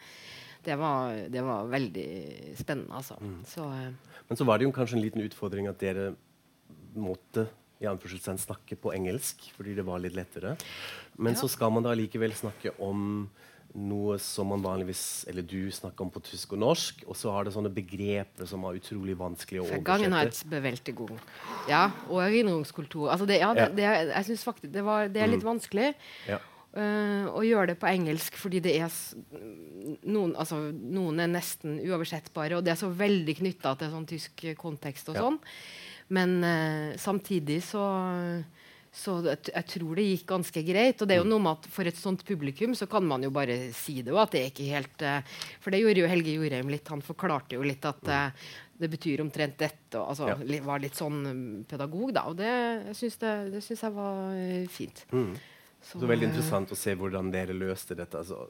Det 0.64 0.76
var, 0.80 1.21
det 1.28 1.44
var 1.44 1.68
veldig 1.68 2.09
spennende, 2.56 2.97
altså. 2.97 3.21
Mm. 3.21 3.42
Så, 3.47 3.68
eh, 3.76 4.16
Men 4.28 4.40
så 4.40 4.49
var 4.49 4.59
det 4.59 4.66
jo 4.66 4.73
kanskje 4.75 4.99
en 4.99 5.04
liten 5.04 5.25
utfordring 5.25 5.68
at 5.68 5.80
dere 5.85 6.14
måtte 6.97 7.47
i 7.83 8.37
snakke 8.38 8.76
på 8.76 8.93
engelsk 8.95 9.49
fordi 9.57 9.75
det 9.75 9.87
var 9.87 9.99
litt 10.02 10.14
lettere. 10.14 10.57
Men 11.16 11.35
ja. 11.35 11.40
så 11.40 11.49
skal 11.49 11.73
man 11.75 11.85
da 11.87 11.95
likevel 11.95 12.35
snakke 12.35 12.75
om 12.78 13.28
noe 13.75 14.16
som 14.23 14.47
man 14.52 14.62
vanligvis 14.62 15.26
eller 15.31 15.43
du 15.43 15.66
snakker 15.75 16.07
om 16.07 16.11
på 16.14 16.23
tysk 16.23 16.54
og 16.54 16.61
norsk, 16.62 17.02
og 17.11 17.19
så 17.19 17.33
har 17.35 17.47
det 17.47 17.54
sånne 17.57 17.73
begreper 17.75 18.47
som 18.47 18.62
er 18.69 18.78
utrolig 18.78 19.16
vanskelig 19.19 19.61
å 19.61 19.64
oversette. 19.64 19.83
Ja, 21.71 21.88
og 22.07 22.23
erindringskultur. 22.23 23.09
Altså 23.11 23.26
det, 23.26 23.40
ja, 23.43 23.50
det, 23.57 23.73
det, 23.75 23.88
jeg 23.88 24.28
synes 24.31 24.45
faktisk 24.47 24.75
det, 24.75 24.85
var, 24.87 25.11
det 25.11 25.25
er 25.25 25.33
litt 25.33 25.43
mm. 25.43 25.50
vanskelig. 25.50 25.90
Ja. 26.31 26.38
Uh, 26.75 27.31
å 27.31 27.43
gjøre 27.47 27.71
det 27.71 27.76
på 27.78 27.87
engelsk 27.87 28.35
fordi 28.35 28.59
det 28.62 28.73
er 28.83 28.95
noen, 30.11 30.33
altså, 30.35 30.57
noen 30.75 31.23
er 31.23 31.31
nesten 31.31 31.76
uoversettbare, 31.83 32.59
og 32.59 32.66
det 32.66 32.75
er 32.75 32.81
så 32.81 32.90
veldig 32.90 33.37
knytta 33.43 33.76
til 33.78 33.93
sånn 33.93 34.09
tysk 34.11 34.47
kontekst 34.59 35.11
og 35.12 35.19
ja. 35.19 35.26
Men 36.12 36.37
uh, 36.44 36.96
samtidig 37.00 37.62
så, 37.64 37.84
så 38.92 39.16
jeg, 39.25 39.40
jeg, 39.49 39.66
tror 39.73 39.94
det 39.99 40.08
gikk 40.11 40.26
ganske 40.34 40.64
greit. 40.66 41.00
Og 41.00 41.08
det 41.08 41.16
er 41.16 41.23
jo 41.23 41.28
mm. 41.28 41.32
noe 41.32 41.44
med 41.46 41.56
at 41.58 41.70
for 41.76 41.90
et 41.90 42.00
sånt 42.00 42.26
publikum 42.28 42.76
så 42.76 42.88
kan 42.90 43.06
man 43.08 43.25
jo 43.25 43.32
bare 43.34 43.58
si 43.76 44.00
det, 44.02 44.12
og 44.12 44.25
at 44.26 44.37
det 44.37 44.44
ikke 44.50 44.68
helt 44.73 45.06
uh, 45.06 45.40
For 45.64 45.75
det 45.75 45.80
gjorde 45.84 46.04
jo 46.04 46.12
Helge 46.12 46.37
Jorheim 46.37 46.70
litt. 46.73 46.92
Han 46.92 47.04
forklarte 47.04 47.58
jo 47.58 47.64
litt 47.64 47.88
at 47.88 48.12
uh, 48.12 48.52
det 48.75 48.90
betyr 48.90 49.23
omtrent 49.25 49.56
dette. 49.62 49.96
Og, 49.96 50.12
altså, 50.12 50.34
ja. 50.34 50.62
Var 50.68 50.84
litt 50.84 50.99
sånn 50.99 51.25
um, 51.30 51.42
pedagog, 51.68 52.12
da. 52.16 52.28
Og 52.30 52.38
det 52.38 52.54
syns, 52.99 53.18
det, 53.23 53.34
det 53.54 53.64
syns 53.64 53.87
jeg 53.87 53.96
var 53.96 54.38
fint. 54.75 55.04
Mm. 55.14 55.34
Så, 55.85 56.00
så 56.00 56.09
veldig 56.09 56.31
interessant 56.31 56.73
å 56.73 56.79
se 56.79 56.95
hvordan 56.97 57.31
dere 57.33 57.57
løste 57.57 57.97
dette. 57.99 58.23
Altså, 58.23 58.47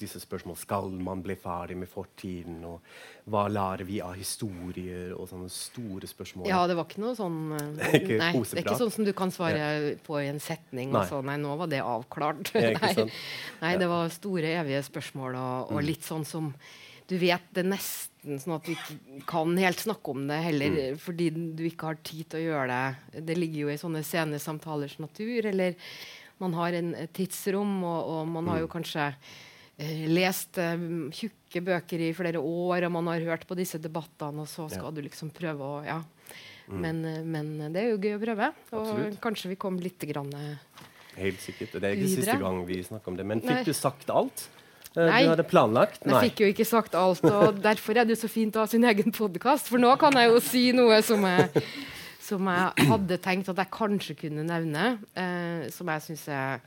disse 0.00 0.20
spørsmål 0.22 0.56
Skal 0.56 0.90
man 1.04 1.22
bli 1.24 1.36
ferdig 1.38 1.76
med 1.80 1.90
fortiden? 1.90 2.60
Og 2.64 3.30
hva 3.30 3.44
lærer 3.52 3.84
vi 3.88 4.00
av 4.04 4.16
historier? 4.18 5.12
Og 5.16 5.28
sånne 5.30 5.50
store 5.52 6.08
spørsmål. 6.10 6.48
Ja, 6.50 6.62
det 6.70 6.76
var 6.78 6.88
ikke 6.88 7.02
noe 7.04 7.16
sånn 7.18 7.40
ikke 8.00 8.20
Nei, 8.20 8.32
det 8.32 8.56
er 8.56 8.62
ikke 8.64 8.78
sånn 8.80 8.94
som 8.96 9.08
du 9.08 9.12
kan 9.16 9.32
svare 9.34 9.60
ja. 9.60 9.96
på 10.06 10.20
i 10.22 10.28
en 10.30 10.40
setning. 10.42 10.90
Nei. 10.90 11.02
Altså, 11.02 11.20
nei, 11.26 11.36
nå 11.42 11.56
var 11.60 11.70
det 11.70 11.82
avklart. 11.84 12.54
nei. 12.56 13.08
nei, 13.60 13.74
det 13.80 13.90
var 13.90 14.12
store, 14.14 14.54
evige 14.60 14.84
spørsmål, 14.86 15.36
og, 15.36 15.74
og, 15.74 15.80
mm. 15.80 15.88
litt 15.90 16.06
sånn 16.06 16.24
som 16.28 16.54
Du 17.10 17.16
vet 17.18 17.48
det 17.56 17.64
nesten 17.66 18.38
sånn 18.38 18.54
at 18.54 18.66
du 18.68 18.74
ikke 18.74 19.24
kan 19.28 19.52
helt 19.58 19.80
snakke 19.80 20.12
om 20.12 20.26
det 20.28 20.36
heller, 20.44 20.74
mm. 20.76 20.98
fordi 21.02 21.30
du 21.58 21.64
ikke 21.66 21.90
har 21.90 22.00
tid 22.06 22.28
til 22.30 22.40
å 22.40 22.44
gjøre 22.44 22.66
det. 22.70 23.20
Det 23.26 23.36
ligger 23.38 23.64
jo 23.64 23.72
i 23.72 23.80
sånne 23.80 24.02
scenesamtalers 24.06 24.98
natur. 25.02 25.48
eller 25.50 25.76
man 26.40 26.56
har 26.58 26.76
en, 26.78 26.94
tidsrom, 27.16 27.78
og, 27.84 28.12
og 28.14 28.28
man 28.36 28.50
har 28.52 28.62
jo 28.62 28.68
mm. 28.68 28.72
kanskje 28.72 29.06
eh, 29.10 30.06
lest 30.10 30.60
eh, 30.60 30.86
tjukke 31.16 31.64
bøker 31.66 32.06
i 32.08 32.12
flere 32.16 32.42
år, 32.42 32.88
og 32.88 32.94
man 32.98 33.12
har 33.12 33.28
hørt 33.32 33.46
på 33.48 33.58
disse 33.58 33.80
debattene, 33.82 34.44
og 34.44 34.50
så 34.50 34.68
skal 34.72 34.88
ja. 34.90 34.94
du 34.96 35.04
liksom 35.08 35.34
prøve 35.36 35.74
å 35.76 35.84
Ja. 35.86 36.00
Mm. 36.70 36.80
Men, 36.84 37.04
eh, 37.04 37.22
men, 37.26 37.72
det 37.74 37.82
er 37.82 37.88
jo 37.90 37.98
gøy 37.98 38.14
å 38.14 38.22
prøve. 38.22 38.52
Og 38.70 38.80
Absolutt. 38.84 39.20
kanskje 39.24 39.50
vi 39.50 39.58
kom 39.58 39.80
litt 39.82 40.04
grann 40.06 40.30
uh, 40.30 40.84
Helt 41.16 41.42
sikkert. 41.42 41.74
Det 41.74 41.82
er 41.82 41.96
ikke 41.96 42.06
videre. 42.06 42.22
siste 42.22 42.38
gang 42.38 42.60
vi 42.68 42.78
snakker 42.86 43.10
om 43.10 43.18
det. 43.18 43.26
Men 43.26 43.42
fikk 43.42 43.56
Nei. 43.58 43.64
du 43.66 43.72
sagt 43.74 44.12
alt? 44.14 44.44
Eh, 44.94 45.06
Nei, 45.06 45.22
du 45.22 45.32
hadde 45.32 45.46
planlagt? 45.46 46.04
Nei. 46.04 46.14
Jeg 46.14 46.30
fikk 46.30 46.44
jo 46.44 46.50
ikke 46.54 46.66
sagt 46.66 46.96
alt. 46.98 47.24
og 47.26 47.58
Derfor 47.68 48.00
er 48.00 48.08
det 48.08 48.18
så 48.20 48.30
fint 48.30 48.56
å 48.56 48.64
ha 48.64 48.70
sin 48.70 48.86
egen 48.86 49.14
podkast, 49.14 49.70
for 49.70 49.82
nå 49.82 49.92
kan 50.00 50.16
jeg 50.18 50.30
jo 50.30 50.42
si 50.42 50.64
noe 50.76 50.98
som 51.06 51.26
er 51.28 51.50
som 52.30 52.46
jeg 52.50 52.86
hadde 52.90 53.18
tenkt 53.22 53.48
at 53.50 53.60
jeg 53.62 53.74
kanskje 53.74 54.14
kunne 54.24 54.42
nevne, 54.46 54.84
eh, 55.18 55.60
som 55.74 55.90
jeg 55.90 56.02
syns 56.06 56.24
er 56.30 56.60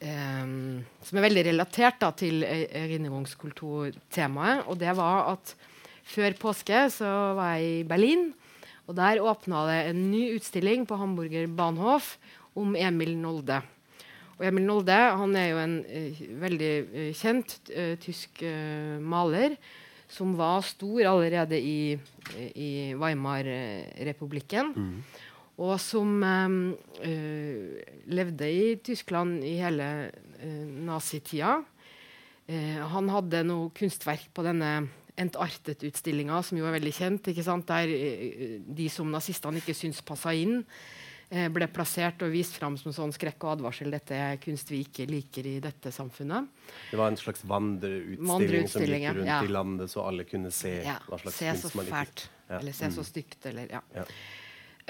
eh, 0.00 0.46
Som 1.04 1.14
er 1.20 1.26
veldig 1.26 1.44
relatert 1.50 1.96
da, 2.00 2.08
til 2.16 2.44
rengjøringskulturtemaet. 2.44 4.64
Og 4.68 4.78
det 4.80 4.96
var 4.96 5.32
at 5.34 5.54
før 6.10 6.30
påske 6.40 6.90
så 6.94 7.10
var 7.38 7.48
jeg 7.58 7.66
i 7.82 7.88
Berlin. 7.88 8.32
Og 8.88 8.96
der 8.98 9.22
åpna 9.22 9.66
det 9.68 9.80
en 9.90 10.00
ny 10.10 10.22
utstilling 10.34 10.80
på 10.88 10.98
Hamburger 10.98 11.46
Bahnhof 11.46 12.18
om 12.58 12.74
Emil 12.74 13.14
Nolde. 13.20 13.60
Og 14.40 14.46
Emil 14.48 14.66
Nolde 14.66 14.96
han 14.96 15.36
er 15.36 15.48
jo 15.52 15.58
en 15.60 15.84
uh, 15.84 16.20
veldig 16.40 16.74
uh, 16.88 17.12
kjent 17.14 17.70
uh, 17.70 17.94
tysk 18.02 18.42
maler 19.04 19.54
som 20.10 20.34
var 20.38 20.64
stor 20.66 21.06
allerede 21.12 21.58
i, 21.58 21.96
i 22.54 22.70
Weimar-republikken. 22.98 24.72
Mm. 24.74 25.26
Og 25.60 25.74
som 25.82 26.22
øh, 26.24 27.80
levde 28.08 28.48
i 28.48 28.76
Tyskland 28.80 29.44
i 29.44 29.58
hele 29.60 30.10
øh, 30.42 30.66
nazitida. 30.86 31.60
Uh, 32.50 32.80
han 32.90 33.10
hadde 33.12 33.44
noe 33.46 33.68
kunstverk 33.76 34.24
på 34.34 34.42
denne 34.42 34.88
Entartet-utstillinga, 35.20 36.40
som 36.42 36.58
jo 36.58 36.66
er 36.66 36.74
veldig 36.74 36.92
kjent. 36.96 37.28
Der 37.68 37.92
uh, 37.92 38.56
de 38.66 38.88
som 38.90 39.12
nazistene 39.12 39.60
ikke 39.60 39.76
syntes 39.76 40.02
passa 40.02 40.32
inn, 40.34 40.64
ble 41.30 41.68
plassert 41.70 42.24
og 42.26 42.32
vist 42.32 42.56
fram 42.58 42.74
som 42.74 42.90
sånn 42.90 43.12
skrekk 43.14 43.44
og 43.46 43.52
advarsel. 43.52 43.92
Dette 43.94 44.16
er 44.18 44.40
kunst 44.42 44.72
vi 44.72 44.80
ikke 44.82 45.06
liker 45.06 45.46
i 45.46 45.52
dette 45.62 45.92
samfunnet. 45.94 46.48
Det 46.90 46.98
var 46.98 47.12
en 47.12 47.18
slags 47.20 47.44
vandreutstilling, 47.46 48.66
som 48.66 48.82
gikk 48.82 49.06
rundt 49.20 49.30
ja. 49.30 49.38
i 49.46 49.52
landet, 49.54 49.92
så 49.92 50.08
alle 50.10 50.26
kunne 50.26 50.50
se 50.54 50.74
ja. 50.82 50.98
hva 51.06 51.20
slags 51.22 51.38
se 51.38 51.54
kunst 51.54 51.78
man 51.78 51.86
så 51.86 51.94
fælt, 51.94 52.26
ja. 52.48 52.58
eller 52.58 52.78
se 52.80 52.90
mm. 52.90 52.96
så 52.98 53.06
stygt, 53.06 53.38
eller 53.52 53.76
ja. 53.78 54.04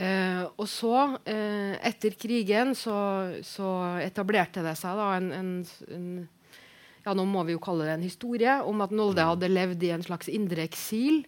Uh, 0.00 0.46
og 0.56 0.64
så, 0.70 0.94
uh, 1.28 1.74
etter 1.84 2.14
krigen, 2.16 2.72
så, 2.78 2.96
så, 3.44 3.68
etablerte 4.00 4.62
det 4.64 4.72
seg 4.80 4.96
da 4.96 5.08
en, 5.18 5.26
en, 5.36 5.50
en, 5.92 6.06
ja, 7.04 7.12
Nå 7.16 7.26
må 7.28 7.42
vi 7.44 7.52
jo 7.52 7.60
kalle 7.60 7.84
det 7.84 7.98
en 7.98 8.06
historie 8.06 8.54
om 8.64 8.80
at 8.80 8.94
Nolde 8.96 9.20
mm. 9.20 9.30
hadde 9.34 9.50
levd 9.50 9.84
i 9.84 9.92
en 9.92 10.04
slags 10.06 10.30
indre 10.32 10.64
eksil. 10.64 11.26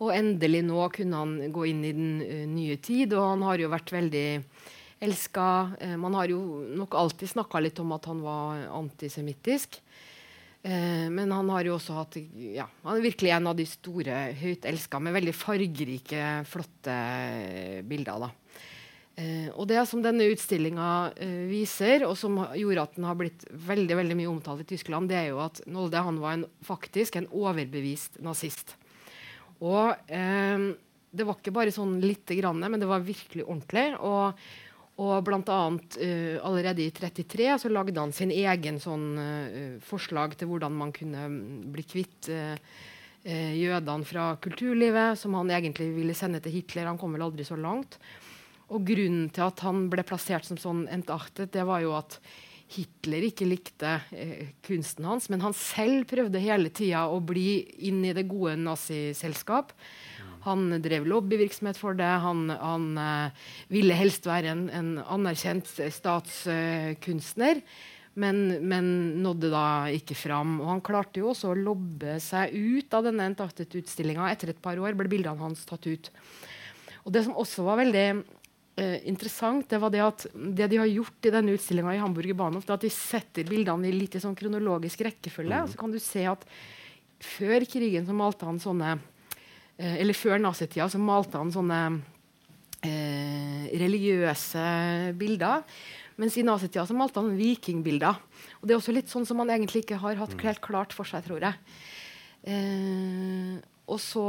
Og 0.00 0.12
endelig 0.16 0.62
nå 0.64 0.84
kunne 0.94 1.22
han 1.22 1.52
gå 1.52 1.66
inn 1.70 1.82
i 1.84 1.94
den 1.96 2.12
uh, 2.24 2.44
nye 2.48 2.78
tid, 2.80 3.14
og 3.16 3.34
han 3.34 3.46
har 3.48 3.60
jo 3.60 3.72
vært 3.72 3.92
veldig 3.92 4.26
elska. 5.04 5.46
Uh, 5.80 5.96
man 6.00 6.16
har 6.16 6.32
jo 6.32 6.40
nok 6.76 6.96
alltid 6.96 7.34
snakka 7.34 7.60
litt 7.60 7.80
om 7.82 7.92
at 7.96 8.08
han 8.08 8.22
var 8.24 8.64
antisemittisk. 8.80 9.80
Uh, 10.60 11.08
men 11.12 11.32
han 11.32 11.48
har 11.52 11.64
jo 11.64 11.78
også 11.78 11.94
hatt 11.96 12.18
ja, 12.36 12.66
Han 12.84 12.98
er 12.98 13.06
virkelig 13.06 13.30
en 13.32 13.46
av 13.48 13.56
de 13.56 13.64
store, 13.68 14.16
høyt 14.36 14.66
elska, 14.68 15.00
med 15.00 15.16
veldig 15.16 15.36
fargerike, 15.36 16.26
flotte 16.48 16.96
bilder. 17.88 18.26
da. 18.26 18.32
Uh, 19.20 19.48
og 19.58 19.66
det 19.68 19.80
som 19.88 20.00
denne 20.04 20.28
utstillinga 20.32 20.90
uh, 21.12 21.40
viser, 21.50 22.06
og 22.08 22.14
som 22.16 22.38
gjorde 22.56 22.84
at 22.86 22.94
den 22.96 23.08
har 23.08 23.16
blitt 23.18 23.42
veldig 23.68 23.98
veldig 23.98 24.16
mye 24.20 24.30
omtalt 24.30 24.62
i 24.64 24.68
Tyskland, 24.70 25.10
det 25.10 25.18
er 25.18 25.26
jo 25.32 25.40
at 25.44 25.60
Nolde 25.68 26.00
han 26.04 26.20
var 26.22 26.38
en, 26.38 26.46
faktisk 26.64 27.18
en 27.18 27.28
overbevist 27.28 28.20
nazist. 28.24 28.76
Og 29.60 30.12
eh, 30.12 30.70
det 31.10 31.26
var 31.26 31.38
ikke 31.38 31.54
bare 31.54 31.74
sånn 31.74 31.98
lite 32.02 32.36
grann, 32.38 32.62
men 32.62 32.80
det 32.80 32.88
var 32.88 33.02
virkelig 33.02 33.44
ordentlig. 33.44 33.86
Og, 34.06 34.38
og 35.02 35.12
blant 35.26 35.50
annet 35.50 35.98
uh, 35.98 36.36
allerede 36.46 36.84
i 36.84 36.92
33 36.94 37.50
så 37.64 37.72
lagde 37.72 37.98
han 37.98 38.14
sin 38.14 38.32
egen 38.34 38.78
sånn 38.82 39.06
uh, 39.18 39.76
forslag 39.82 40.36
til 40.38 40.52
hvordan 40.52 40.76
man 40.76 40.94
kunne 40.94 41.26
bli 41.74 41.86
kvitt 41.88 42.30
uh, 42.30 42.54
jødene 43.26 44.06
fra 44.08 44.30
kulturlivet, 44.40 45.18
som 45.20 45.34
han 45.36 45.50
egentlig 45.52 45.90
ville 45.92 46.14
sende 46.16 46.40
til 46.40 46.54
Hitler. 46.54 46.88
Han 46.88 47.00
kom 47.00 47.16
vel 47.16 47.26
aldri 47.26 47.44
så 47.44 47.58
langt. 47.58 47.98
Og 48.70 48.86
grunnen 48.86 49.26
til 49.34 49.44
at 49.44 49.60
han 49.66 49.88
ble 49.92 50.06
plassert 50.06 50.46
som 50.46 50.60
sånn 50.60 50.86
entartet, 50.94 51.50
det 51.52 51.66
var 51.68 51.82
jo 51.82 51.96
at 51.98 52.20
Hitler 52.70 53.26
ikke 53.26 53.48
likte 53.48 53.96
eh, 54.14 54.52
kunsten 54.66 55.06
hans, 55.08 55.26
men 55.32 55.42
han 55.42 55.54
selv 55.56 56.06
prøvde 56.10 56.42
hele 56.42 56.70
tida 56.70 57.06
å 57.10 57.18
bli 57.22 57.60
inn 57.88 58.04
i 58.06 58.14
det 58.14 58.28
gode 58.30 58.54
naziselskap. 58.62 59.74
Han 60.46 60.70
drev 60.80 61.08
lobbyvirksomhet 61.10 61.76
for 61.80 61.98
det. 61.98 62.10
Han, 62.24 62.46
han 62.54 62.90
eh, 63.00 63.48
ville 63.72 63.96
helst 63.98 64.28
være 64.28 64.54
en, 64.54 64.68
en 64.70 64.92
anerkjent 65.02 65.68
statskunstner. 65.68 67.64
Men, 68.20 68.40
men, 68.66 68.86
nådde 69.22 69.50
da 69.52 69.66
ikke 69.94 70.16
fram. 70.18 70.58
Og 70.62 70.70
han 70.72 70.84
klarte 70.84 71.22
jo 71.22 71.30
også 71.30 71.52
å 71.52 71.58
lobbe 71.58 72.18
seg 72.22 72.54
ut 72.54 72.96
av 72.96 73.06
denne 73.06 73.28
Entartet-utstillinga. 73.30 74.30
Etter 74.32 74.54
et 74.54 74.62
par 74.62 74.80
år 74.82 74.96
ble 74.98 75.10
bildene 75.10 75.42
hans 75.42 75.62
tatt 75.68 75.86
ut. 75.90 76.10
Og 77.04 77.14
det 77.14 77.24
som 77.26 77.38
også 77.38 77.64
var 77.66 77.80
veldig 77.80 78.06
eh, 78.80 78.98
interessant, 79.08 79.68
det 79.68 79.78
var 79.82 79.92
det 79.92 80.02
at 80.04 80.26
det 80.32 80.68
de 80.72 80.80
har 80.80 80.88
gjort 80.88 81.28
i 81.28 81.32
denne 81.34 81.54
utstillinga 81.56 81.94
i 81.94 82.00
Hamburger 82.00 82.36
Bahnhof, 82.38 82.66
det 82.66 82.76
at 82.78 82.86
de 82.86 82.92
setter 82.94 83.48
bildene 83.48 83.88
i 83.88 83.94
litt 83.94 84.16
i 84.16 84.22
sånn 84.22 84.36
kronologisk 84.38 85.04
rekkefølge. 85.06 85.64
Mm. 85.64 85.70
Så 85.72 85.80
kan 85.80 85.92
du 85.92 86.00
se 86.02 86.24
at 86.30 86.46
før 87.20 87.66
krigen 87.68 88.08
så 88.08 88.16
malte 88.16 88.48
han 88.48 88.60
sånne 88.62 88.94
eh, 89.76 89.98
Eller 90.00 90.16
før 90.16 90.40
nazitida 90.40 90.88
så 90.88 91.00
malte 91.00 91.36
han 91.36 91.52
sånne 91.52 91.80
eh, 92.88 93.68
religiøse 93.82 94.64
bilder. 95.20 95.66
Mens 96.20 96.36
i 96.36 96.44
nazitida 96.44 96.86
så 96.88 96.96
malte 96.96 97.20
han 97.20 97.36
vikingbilder. 97.36 98.18
Og 98.60 98.68
det 98.68 98.74
er 98.74 98.80
også 98.80 98.96
litt 98.96 99.12
sånn 99.12 99.28
som 99.28 99.40
man 99.40 99.52
egentlig 99.52 99.84
ikke 99.84 100.00
har 100.00 100.20
hatt 100.20 100.36
mm. 100.36 100.44
helt 100.48 100.64
klart 100.64 100.96
for 100.96 101.08
seg, 101.08 101.24
tror 101.28 101.44
jeg. 101.44 101.76
Eh, 102.48 103.56
og 103.90 104.00
så 104.00 104.26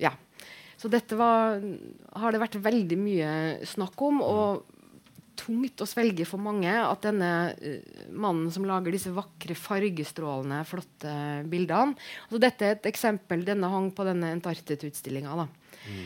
Ja. 0.00 0.12
Så 0.78 0.90
dette 0.92 1.16
var, 1.18 1.58
har 2.22 2.34
det 2.34 2.42
vært 2.42 2.58
veldig 2.62 2.98
mye 3.00 3.30
snakk 3.66 4.02
om. 4.08 4.20
og 4.22 4.74
tungt 5.38 5.82
å 5.82 5.86
svelge 5.88 6.26
for 6.28 6.42
mange 6.42 6.70
at 6.70 7.04
denne 7.06 7.30
uh, 7.54 8.06
mannen 8.10 8.50
som 8.54 8.66
lager 8.68 8.94
disse 8.94 9.12
vakre, 9.14 9.56
fargestrålende, 9.58 10.64
flotte 10.68 11.12
bildene 11.50 11.94
altså 12.26 12.40
Dette 12.42 12.66
er 12.66 12.74
et 12.76 12.88
eksempel. 12.90 13.44
Denne 13.46 13.70
hang 13.72 13.92
på 13.94 14.06
denne 14.08 14.32
Entartet-utstillinga. 14.36 15.46
Mm. 15.86 16.02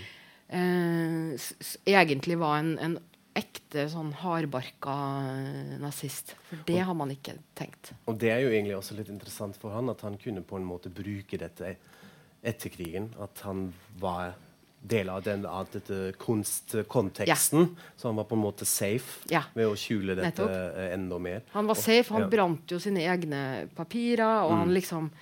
Uh, 0.52 1.72
egentlig 1.88 2.36
var 2.40 2.60
en, 2.60 2.74
en 2.76 2.98
ekte 3.38 3.86
sånn 3.88 4.12
hardbarka 4.20 4.98
uh, 5.24 5.74
nazist. 5.80 6.36
For 6.50 6.60
det 6.68 6.80
og, 6.82 6.86
har 6.90 7.00
man 7.00 7.14
ikke 7.14 7.38
tenkt. 7.58 7.94
Og 8.10 8.20
det 8.20 8.34
er 8.34 8.44
jo 8.44 8.52
egentlig 8.52 8.76
også 8.78 8.98
litt 9.00 9.12
interessant 9.12 9.58
for 9.60 9.74
han 9.76 9.90
at 9.92 10.04
han 10.06 10.20
kunne 10.20 10.44
på 10.44 10.60
en 10.60 10.68
måte 10.68 10.92
bruke 10.92 11.40
dette 11.40 11.76
etter 12.42 12.74
krigen. 12.74 13.12
At 13.22 13.44
han 13.46 13.70
var 14.02 14.36
del 14.82 15.08
av 15.08 15.22
den 15.22 15.46
kunstkonteksten. 16.18 17.60
Ja. 17.60 17.90
Så 17.96 18.08
han 18.08 18.16
var 18.16 18.24
på 18.24 18.34
en 18.34 18.42
måte 18.42 18.66
safe 18.66 19.22
ja. 19.30 19.44
ved 19.54 19.70
å 19.70 19.76
skjule 19.78 20.16
dette 20.18 20.42
Nettopp. 20.42 20.76
Eh, 20.76 20.90
enda 20.96 21.18
mer. 21.22 21.44
Han 21.52 21.70
var 21.70 21.78
safe, 21.78 22.10
han 22.14 22.26
ja. 22.26 22.32
brant 22.34 22.74
jo 22.74 22.80
sine 22.82 23.06
egne 23.06 23.42
papirer, 23.76 24.42
og 24.42 24.52
mm. 24.52 24.58
han 24.64 24.76
liksom 24.78 25.14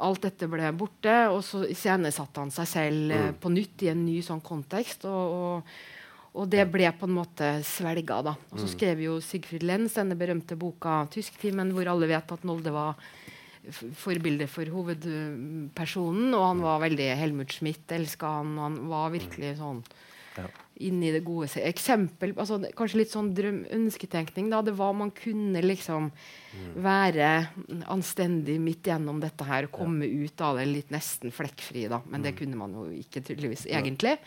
Alt 0.00 0.22
dette 0.24 0.46
ble 0.48 0.70
borte, 0.72 1.12
og 1.28 1.42
så 1.44 1.58
iscenesatte 1.68 2.40
han 2.40 2.50
seg 2.50 2.68
selv 2.70 3.12
eh, 3.12 3.26
mm. 3.28 3.34
på 3.42 3.50
nytt 3.52 3.84
i 3.84 3.90
en 3.92 4.00
ny 4.06 4.16
sånn 4.24 4.40
kontekst. 4.40 5.04
og, 5.04 5.38
og 5.38 5.96
og 6.38 6.46
det 6.52 6.68
ble 6.70 6.86
på 6.94 7.06
en 7.08 7.16
måte 7.16 7.46
svelga. 7.66 8.20
da. 8.22 8.34
Og 8.52 8.60
så 8.60 8.68
mm. 8.68 8.72
skrev 8.74 9.00
jo 9.02 9.16
Sigfrid 9.24 9.64
Lenz 9.66 9.96
denne 9.96 10.14
berømte 10.18 10.58
boka 10.60 11.00
'Tysktimen', 11.10 11.72
hvor 11.74 11.88
alle 11.90 12.06
vet 12.10 12.34
at 12.34 12.44
Nolde 12.46 12.70
var 12.70 13.00
forbilde 13.72 14.48
for 14.50 14.70
hovedpersonen. 14.72 16.34
Og 16.34 16.44
han 16.44 16.62
var 16.64 16.84
veldig 16.86 17.08
Helmut 17.20 17.54
Schmidt 17.54 17.96
elska 17.96 18.38
han. 18.38 18.56
Han 18.62 18.84
var 18.90 19.12
virkelig 19.14 19.56
sånn 19.62 19.82
inn 20.78 21.00
i 21.02 21.10
det 21.10 21.24
gode 21.26 21.48
Eksempel, 21.66 22.32
altså, 22.38 22.60
Kanskje 22.78 23.00
litt 23.00 23.10
sånn 23.10 23.32
drøm, 23.34 23.64
ønsketenkning. 23.74 24.50
da, 24.52 24.62
Det 24.62 24.76
var 24.78 24.92
man 24.94 25.10
kunne 25.10 25.62
liksom 25.64 26.12
være 26.76 27.48
anstendig 27.90 28.60
midt 28.62 28.86
gjennom 28.86 29.18
dette 29.20 29.44
her 29.44 29.66
og 29.66 29.74
komme 29.74 30.06
ut 30.06 30.40
av 30.40 30.60
det 30.60 30.68
litt 30.70 30.90
nesten 30.94 31.34
flekkfri. 31.34 31.88
da, 31.88 32.00
Men 32.06 32.22
det 32.22 32.36
kunne 32.38 32.56
man 32.56 32.72
jo 32.72 32.86
ikke 32.90 33.24
tydeligvis 33.24 33.66
egentlig. 33.66 34.18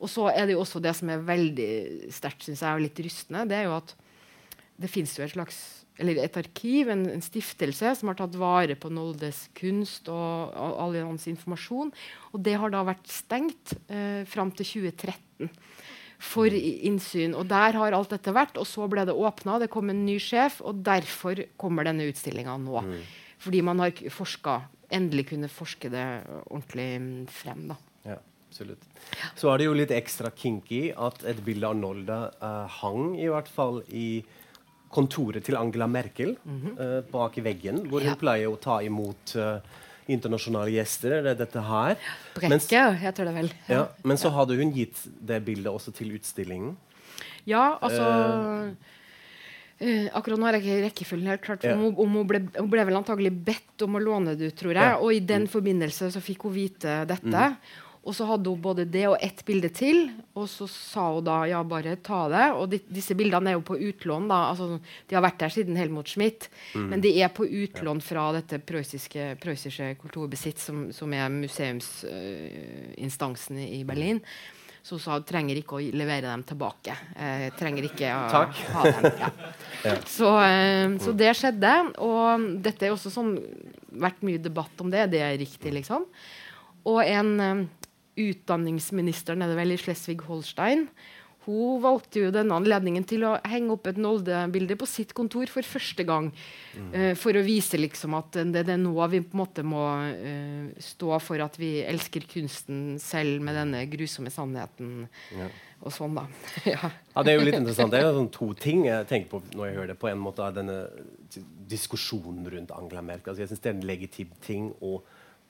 Og 0.00 0.08
så 0.08 0.30
er 0.32 0.46
det 0.46 0.56
jo 0.56 0.60
også 0.64 0.80
det 0.82 0.96
som 0.96 1.10
er 1.10 1.18
veldig 1.18 2.10
sterkt, 2.12 2.42
syns 2.42 2.60
jeg, 2.60 2.74
og 2.74 2.80
litt 2.80 2.98
rystende, 2.98 3.48
det 3.48 3.56
er 3.56 3.64
jo 3.68 3.76
at 3.76 3.94
det 4.80 4.90
fins 4.90 5.16
jo 5.16 5.22
et 5.24 5.30
slags 5.30 5.83
eller 6.02 6.18
et 6.24 6.36
arkiv, 6.40 6.90
en, 6.90 7.04
en 7.12 7.22
stiftelse, 7.22 7.92
som 7.98 8.10
har 8.10 8.18
tatt 8.18 8.34
vare 8.38 8.74
på 8.78 8.90
Noldes 8.90 9.44
kunst 9.54 10.10
og, 10.10 10.50
og 10.50 10.78
all 10.82 10.98
hans 10.98 11.28
informasjon. 11.30 11.92
Og 12.34 12.42
det 12.42 12.56
har 12.58 12.74
da 12.74 12.82
vært 12.88 13.06
stengt 13.12 13.76
eh, 13.86 14.24
fram 14.26 14.50
til 14.58 14.66
2013 14.88 15.52
for 16.24 16.50
innsyn. 16.50 17.36
Og 17.38 17.46
der 17.50 17.78
har 17.78 17.94
alt 17.94 18.14
dette 18.14 18.34
vært. 18.34 18.58
Og 18.58 18.66
så 18.66 18.88
ble 18.90 19.06
det 19.06 19.14
åpna, 19.14 19.60
det 19.62 19.70
kom 19.72 19.92
en 19.92 20.04
ny 20.06 20.18
sjef, 20.22 20.60
og 20.66 20.82
derfor 20.86 21.44
kommer 21.60 21.86
denne 21.86 22.08
utstillinga 22.10 22.58
nå. 22.62 22.82
Fordi 23.44 23.62
man 23.66 23.82
har 23.84 23.94
forska, 24.10 24.60
endelig 24.94 25.28
kunne 25.30 25.50
forske 25.52 25.90
det 25.92 26.06
ordentlig 26.48 26.90
mm, 27.02 27.26
frem. 27.30 27.66
da. 27.70 27.78
Ja, 28.08 28.18
absolutt. 28.48 28.82
Så 29.38 29.52
er 29.52 29.60
det 29.60 29.68
jo 29.68 29.76
litt 29.78 29.94
ekstra 29.94 30.34
kinky 30.34 30.88
at 30.90 31.22
et 31.28 31.42
bilde 31.44 31.70
av 31.70 31.78
Nolde 31.78 32.18
eh, 32.34 32.80
hang 32.80 33.14
i 33.20 33.28
hvert 33.30 33.50
fall 33.50 33.84
i 33.94 34.24
kontoret 34.94 35.44
til 35.46 35.56
Angela 35.58 35.88
Merkel 35.90 36.36
eh, 36.38 37.00
bak 37.10 37.38
i 37.40 37.44
veggen, 37.44 37.82
hvor 37.90 38.04
hun 38.04 38.12
Ja. 38.14 38.18
pleier 38.20 38.52
å 38.52 38.58
ta 38.60 38.78
imot 38.86 39.34
uh, 39.40 39.58
internasjonale 40.06 40.70
gjester. 40.76 41.16
Det 41.24 41.32
er 41.34 41.38
dette 41.42 41.62
her. 41.66 41.96
Mens, 42.44 42.68
jeg 42.70 43.14
tror 43.16 43.30
det 43.30 43.34
vel. 43.34 43.50
ja, 43.68 43.86
men 44.04 44.20
så 44.20 44.30
hadde 44.30 44.56
hun 44.60 44.72
gitt 44.76 45.00
det 45.20 45.40
bildet 45.46 45.72
også 45.72 45.94
til 45.96 46.14
utstillingen. 46.18 46.76
Ja, 47.48 47.78
altså 47.82 48.74
Uh, 49.82 50.06
Akkurat 50.14 50.38
nå 50.38 50.46
jeg 50.54 50.62
ikke 50.62 50.74
rekkefølgen 50.84 51.30
helt 51.32 51.42
klart. 51.42 51.64
Ja. 51.66 51.74
Om, 51.74 51.96
om 51.98 52.12
hun, 52.20 52.26
ble, 52.30 52.38
hun 52.54 52.68
ble 52.70 52.84
vel 52.86 52.94
antagelig 52.94 53.32
bedt 53.44 53.82
om 53.82 53.96
å 53.98 54.02
låne 54.02 54.36
det 54.38 54.52
ut, 54.52 54.56
tror 54.60 54.70
jeg. 54.70 54.86
Ja. 54.86 55.00
Og 55.02 55.10
i 55.16 55.18
den 55.18 55.48
forbindelse 55.50 56.12
så 56.14 56.22
fikk 56.22 56.46
hun 56.46 56.54
vite 56.54 57.00
dette. 57.10 57.48
Og 58.04 58.12
så 58.12 58.26
hadde 58.28 58.50
hun 58.52 58.60
både 58.60 58.84
det 58.84 59.06
og 59.08 59.16
ett 59.24 59.40
bilde 59.48 59.70
til. 59.72 60.10
Og 60.36 60.44
så 60.52 60.66
sa 60.68 61.06
hun 61.14 61.24
da 61.24 61.38
ja, 61.48 61.62
bare 61.64 61.94
ta 62.04 62.26
det. 62.28 62.50
Og 62.52 62.68
de, 62.74 62.78
disse 62.92 63.14
bildene 63.16 63.50
er 63.50 63.54
jo 63.56 63.62
på 63.64 63.78
utlån. 63.80 64.26
da, 64.28 64.42
altså 64.50 64.76
De 65.08 65.14
har 65.16 65.24
vært 65.24 65.40
der 65.40 65.48
siden 65.54 65.76
Helmut 65.80 66.08
Schmidt. 66.12 66.50
Men 66.76 67.00
de 67.04 67.14
er 67.24 67.28
på 67.32 67.46
utlån 67.48 68.00
fra 68.04 68.26
dette 68.36 68.58
prøyssiske, 68.60 69.38
kulturbesitt, 70.02 70.58
som, 70.60 70.92
som 70.92 71.08
er 71.16 71.32
museumsinstansen 71.32 73.56
i 73.64 73.80
Berlin. 73.88 74.20
Så 74.84 74.98
hun 74.98 75.00
sa 75.00 75.14
hun 75.16 75.24
trenger 75.24 75.56
ikke 75.56 75.78
å 75.78 75.80
levere 75.96 76.28
dem 76.28 76.42
tilbake. 76.44 76.92
Eh, 77.16 77.46
trenger 77.56 77.86
ikke 77.88 78.04
å 78.12 78.28
Takk. 78.34 78.52
ha 78.74 78.82
dem. 78.90 79.04
Ja. 79.84 79.94
Så, 80.08 80.28
eh, 80.40 80.88
så 81.00 81.12
det 81.16 81.32
skjedde. 81.36 81.72
Og 82.04 82.40
dette 82.64 82.86
er 82.86 82.92
også 82.92 83.10
sånn 83.12 83.34
vært 84.00 84.22
mye 84.24 84.38
debatt 84.40 84.80
om 84.84 84.90
det. 84.92 85.06
Det 85.12 85.20
er 85.24 85.36
riktig, 85.40 85.72
liksom. 85.76 86.04
Og 86.88 87.00
en 87.04 87.30
eh, 88.16 89.44
er 89.44 89.52
det 89.52 89.58
vel 89.58 89.74
i 89.74 89.80
Slesvig-Holstein 89.80 90.88
hun 91.44 91.80
valgte 91.82 92.22
jo 92.22 92.30
denne 92.32 92.56
anledningen 92.56 93.04
til 93.08 93.24
å 93.28 93.34
henge 93.48 93.74
opp 93.74 93.88
et 93.90 93.98
Nolde-bilde 94.00 94.76
på 94.80 94.88
sitt 94.88 95.12
kontor 95.16 95.50
for 95.52 95.66
første 95.66 96.06
gang. 96.06 96.30
eh, 96.92 97.12
for 97.18 97.36
å 97.36 97.44
vise 97.44 97.80
liksom 97.80 98.16
at 98.16 98.38
det, 98.38 98.64
det 98.64 98.74
er 98.74 98.80
nå 98.80 98.94
vi 99.12 99.20
på 99.20 99.36
en 99.36 99.42
måte 99.42 99.64
må 99.66 99.82
uh, 99.84 100.72
stå 100.80 101.18
for 101.20 101.42
at 101.44 101.58
vi 101.60 101.82
elsker 101.84 102.24
kunsten 102.30 102.96
selv 103.02 103.44
med 103.44 103.58
denne 103.58 103.84
grusomme 103.92 104.32
sannheten. 104.32 105.04
Ja. 105.36 105.50
Og 105.84 105.92
sånn, 105.92 106.16
da. 106.16 106.24
ja. 106.74 106.88
Ja, 107.12 107.22
Det 107.22 107.34
er 107.34 107.36
jo 107.36 107.44
litt 107.44 107.58
interessant. 107.60 107.92
Det 107.92 108.00
er 108.00 108.08
jo 108.08 108.16
sånn 108.22 108.32
to 108.32 108.48
ting 108.56 108.86
jeg 108.88 109.10
tenker 109.10 109.34
på 109.34 109.42
når 109.52 109.68
jeg 109.68 109.76
hører 109.76 109.92
det. 109.92 109.98
På 110.00 110.08
en 110.08 110.22
måte 110.24 110.46
av 110.46 110.56
denne 110.56 110.78
diskusjonen 111.68 112.48
rundt 112.56 112.72
Angela 112.72 113.04
Merkel. 113.04 113.34
Altså, 113.34 113.44
jeg 113.44 113.52
syns 113.52 113.64
det 113.64 113.72
er 113.72 113.76
en 113.76 113.88
legitim 113.90 114.32
ting 114.44 114.72
å 114.80 114.96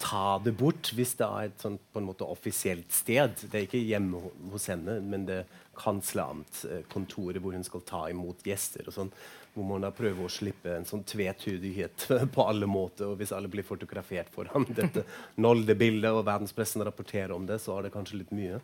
ta 0.04 0.38
det 0.44 0.52
bort 0.58 0.90
hvis 0.96 1.14
det 1.18 1.26
er 1.26 1.48
et 1.48 1.62
sånt, 1.62 1.82
på 1.92 2.00
en 2.00 2.08
måte 2.08 2.26
offisielt 2.28 2.92
sted. 2.92 3.38
Det 3.48 3.58
er 3.58 3.66
ikke 3.66 3.80
hjemme 3.80 4.20
hos 4.52 4.68
henne, 4.72 4.98
men 5.00 5.24
det 5.28 5.38
er 5.42 5.60
kansleramt-kontoret 5.78 7.42
hvor 7.42 7.56
hun 7.56 7.64
skal 7.66 7.84
ta 7.88 8.02
imot 8.12 8.44
gjester. 8.46 8.86
og 8.88 8.96
sånn, 8.96 9.12
Hvor 9.54 9.66
man 9.68 9.86
da 9.86 9.90
prøver 9.94 10.26
å 10.26 10.30
slippe 10.32 10.76
en 10.76 10.86
sånn 10.86 11.04
tvetydighet 11.08 12.08
på 12.34 12.46
alle 12.46 12.68
måter. 12.70 13.08
Og 13.10 13.20
hvis 13.20 13.32
alle 13.32 13.50
blir 13.50 13.66
fotografert 13.66 14.30
foran 14.34 14.66
dette 14.70 15.06
Nolde-bildet, 15.44 16.10
og 16.12 16.26
verdenspressen 16.28 16.84
rapporterer 16.84 17.34
om 17.34 17.46
det, 17.48 17.60
så 17.62 17.78
er 17.78 17.86
det 17.86 17.94
kanskje 17.94 18.20
litt 18.20 18.34
mye. 18.34 18.60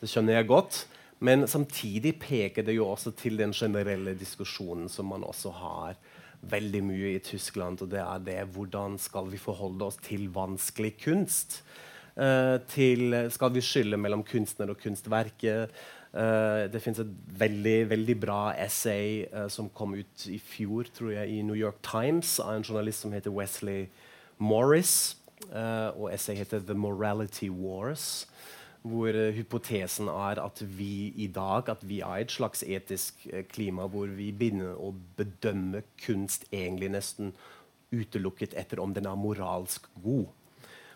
Det 0.00 0.10
skjønner 0.10 0.38
jeg 0.38 0.50
godt. 0.50 0.86
Men 1.18 1.48
samtidig 1.50 2.14
peker 2.22 2.62
det 2.62 2.76
jo 2.76 2.86
også 2.86 3.10
til 3.18 3.38
den 3.40 3.52
generelle 3.52 4.14
diskusjonen 4.18 4.86
som 4.92 5.10
man 5.10 5.26
også 5.26 5.50
har 5.58 5.98
veldig 6.40 6.82
mye 6.86 7.12
i 7.16 7.22
Tyskland, 7.24 7.82
og 7.82 7.90
det 7.92 8.00
er 8.02 8.24
det 8.24 8.38
hvordan 8.54 8.98
skal 9.02 9.30
vi 9.32 9.40
forholde 9.42 9.88
oss 9.88 9.98
til 10.04 10.28
vanskelig 10.34 10.94
kunst? 11.02 11.62
Uh, 12.18 12.58
til, 12.66 13.14
skal 13.30 13.52
vi 13.54 13.62
skylde 13.62 13.98
mellom 14.00 14.24
kunstner 14.26 14.72
og 14.72 14.80
kunstverket? 14.82 15.74
Uh, 16.10 16.66
det 16.72 16.80
fins 16.82 16.98
et 16.98 17.10
veldig, 17.38 17.76
veldig 17.90 18.16
bra 18.18 18.40
essay 18.58 19.22
uh, 19.30 19.46
som 19.52 19.70
kom 19.70 19.94
ut 19.98 20.26
i 20.26 20.38
fjor, 20.42 20.90
tror 20.94 21.12
jeg, 21.14 21.30
i 21.30 21.42
New 21.46 21.58
York 21.58 21.78
Times 21.86 22.38
av 22.42 22.56
en 22.56 22.66
journalist 22.66 23.06
som 23.06 23.14
heter 23.14 23.34
Wesley 23.34 23.86
Morris. 24.38 25.18
Eh, 25.52 26.00
og 26.00 26.14
essay 26.14 26.34
heter 26.36 26.58
'The 26.58 26.74
Morality 26.74 27.48
Wars' 27.48 28.26
hvor 28.90 29.14
eh, 29.14 29.34
hypotesen 29.36 30.10
er 30.12 30.40
at 30.42 30.62
vi 30.62 31.12
i 31.16 31.28
dag 31.32 31.68
at 31.72 31.84
vi 31.86 32.00
er 32.04 32.24
et 32.24 32.34
slags 32.34 32.64
etisk 32.66 33.26
eh, 33.32 33.44
klima 33.48 33.88
hvor 33.90 34.10
vi 34.14 34.30
begynner 34.32 34.78
å 34.78 34.92
bedømme 35.18 35.84
kunst 36.04 36.48
egentlig 36.50 36.92
nesten 36.96 37.32
utelukket 37.94 38.56
etter 38.58 38.80
om 38.82 38.92
den 38.96 39.08
er 39.08 39.16
moralsk 39.16 39.88
god. 40.02 40.28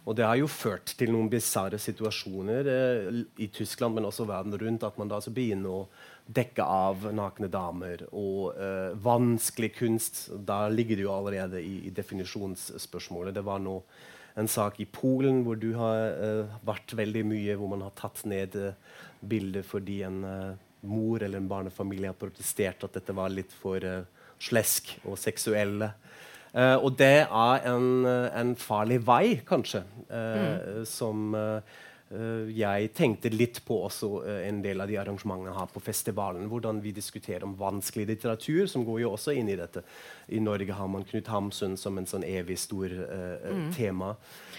Og 0.03 0.17
det 0.19 0.27
har 0.27 0.35
jo 0.41 0.49
ført 0.51 0.97
til 0.99 1.13
noen 1.15 1.29
bisarre 1.31 1.79
situasjoner 1.79 2.71
eh, 2.71 3.21
i 3.45 3.49
Tyskland, 3.55 3.95
men 3.97 4.09
også 4.09 4.27
verden 4.27 4.57
rundt, 4.59 4.87
at 4.87 4.99
man 4.99 5.11
da 5.11 5.21
så 5.23 5.31
begynner 5.35 5.83
å 5.83 5.85
dekke 6.27 6.65
av 6.65 7.07
nakne 7.15 7.49
damer 7.51 8.03
og 8.11 8.57
eh, 8.59 8.97
vanskelig 9.03 9.71
kunst. 9.77 10.25
Da 10.35 10.65
ligger 10.73 10.99
det 10.99 11.07
jo 11.07 11.15
allerede 11.15 11.63
i, 11.63 11.85
i 11.87 11.95
definisjonsspørsmålet. 11.95 13.37
Det 13.37 13.47
var 13.47 13.63
nå 13.63 13.79
en 14.39 14.49
sak 14.49 14.81
i 14.81 14.89
Polen 14.89 15.43
hvor 15.47 15.59
du 15.61 15.73
har 15.77 16.19
uh, 16.19 16.59
vært 16.67 16.95
veldig 16.97 17.25
mye, 17.29 17.57
hvor 17.61 17.73
man 17.73 17.85
har 17.85 17.97
tatt 17.99 18.25
ned 18.29 18.57
uh, 18.57 18.73
bilder 19.21 19.67
fordi 19.67 20.03
en 20.07 20.23
uh, 20.25 20.53
mor 20.83 21.23
eller 21.23 21.39
en 21.39 21.49
barnefamilie 21.49 22.11
har 22.11 22.19
protestert 22.19 22.85
at 22.85 22.97
dette 22.97 23.15
var 23.15 23.33
litt 23.33 23.53
for 23.55 23.83
eh, 23.87 24.03
slesk 24.43 24.97
og 25.05 25.19
seksuelle. 25.21 25.93
Eh, 26.53 26.75
og 26.75 26.97
det 26.99 27.25
er 27.25 27.69
en, 27.71 28.05
eh, 28.09 28.29
en 28.41 28.55
farlig 28.59 29.01
vei, 29.07 29.39
kanskje, 29.47 29.85
mm. 30.11 30.85
som 30.89 31.35
eh, 31.39 31.57
eh, 31.57 31.81
jeg 32.53 32.91
tenkte 32.93 33.31
litt 33.33 33.63
på 33.65 33.79
også 33.87 34.09
eh, 34.29 34.43
en 34.49 34.61
del 34.65 34.83
av 34.85 34.91
de 34.91 34.99
arrangementene 35.01 35.55
her 35.57 35.71
på 35.73 35.81
festivalen. 35.81 36.49
Hvordan 36.51 36.83
vi 36.85 36.93
diskuterer 36.93 37.47
om 37.47 37.57
vanskelig 37.59 38.07
litteratur, 38.11 38.67
som 38.69 38.85
går 38.85 39.03
jo 39.05 39.13
også 39.15 39.33
inn 39.39 39.49
i 39.49 39.57
dette. 39.57 39.85
I 40.29 40.41
Norge 40.45 40.77
har 40.77 40.91
man 40.93 41.07
Knut 41.09 41.31
Hamsun 41.33 41.79
som 41.81 41.99
en 41.99 42.09
sånn 42.09 42.27
evig 42.29 42.59
stor 42.61 42.93
uh, 42.93 43.49
mm. 43.49 43.69
tema 43.77 44.13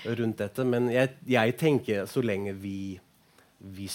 rundt 0.04 0.42
dette. 0.42 0.66
Men 0.66 0.89
jeg, 0.94 1.13
jeg 1.30 1.58
tenker 1.62 2.08
så 2.10 2.24
lenge 2.26 2.56
vi 2.58 3.00
vi 3.63 3.86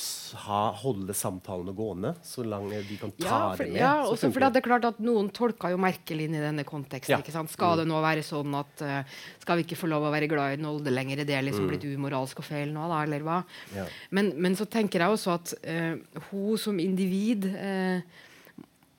ha, 0.47 0.59
holde 0.81 1.13
samtalene 1.13 1.75
gående, 1.77 2.15
så 2.25 2.41
lenge 2.41 2.79
de 2.89 2.97
kan 2.97 3.11
ta 3.13 3.27
Ja, 3.27 3.41
for, 3.53 3.65
det 3.67 3.75
med. 3.75 3.81
ja 3.83 3.91
også 4.09 4.31
fordi 4.33 4.49
det 4.55 4.63
er 4.63 4.65
klart 4.65 4.87
at 4.89 5.03
Noen 5.05 5.29
tolker 5.37 5.75
jo 5.75 5.81
Merkel 5.83 6.23
inn 6.25 6.37
i 6.39 6.41
denne 6.41 6.65
konteksten. 6.65 7.21
Ja. 7.21 7.43
Skal 7.53 7.83
det 7.83 7.85
nå 7.91 7.99
være 8.01 8.23
sånn 8.25 8.55
at 8.57 8.81
uh, 8.81 9.03
Skal 9.43 9.61
vi 9.61 9.67
ikke 9.67 9.77
få 9.77 9.91
lov 9.93 10.07
å 10.09 10.13
være 10.15 10.31
glad 10.31 10.57
i 10.57 10.63
Nolde 10.63 10.89
lenger? 10.95 11.21
Er 11.21 11.29
det 11.29 11.43
liksom 11.51 11.67
Mm. 11.69 11.73
blitt 11.75 11.85
umoralsk 11.85 12.41
og 12.41 12.47
feil 12.49 12.73
nå, 12.73 12.87
da? 12.89 13.03
Eller 13.05 13.21
hva? 13.27 13.43
Ja. 13.77 13.85
Men, 14.11 14.33
men 14.41 14.57
så 14.57 14.65
tenker 14.65 15.05
jeg 15.05 15.19
også 15.19 15.37
at 15.37 15.53
uh, 15.69 16.23
hun 16.31 16.57
som 16.57 16.81
individ 16.81 17.45
eh, 17.53 18.01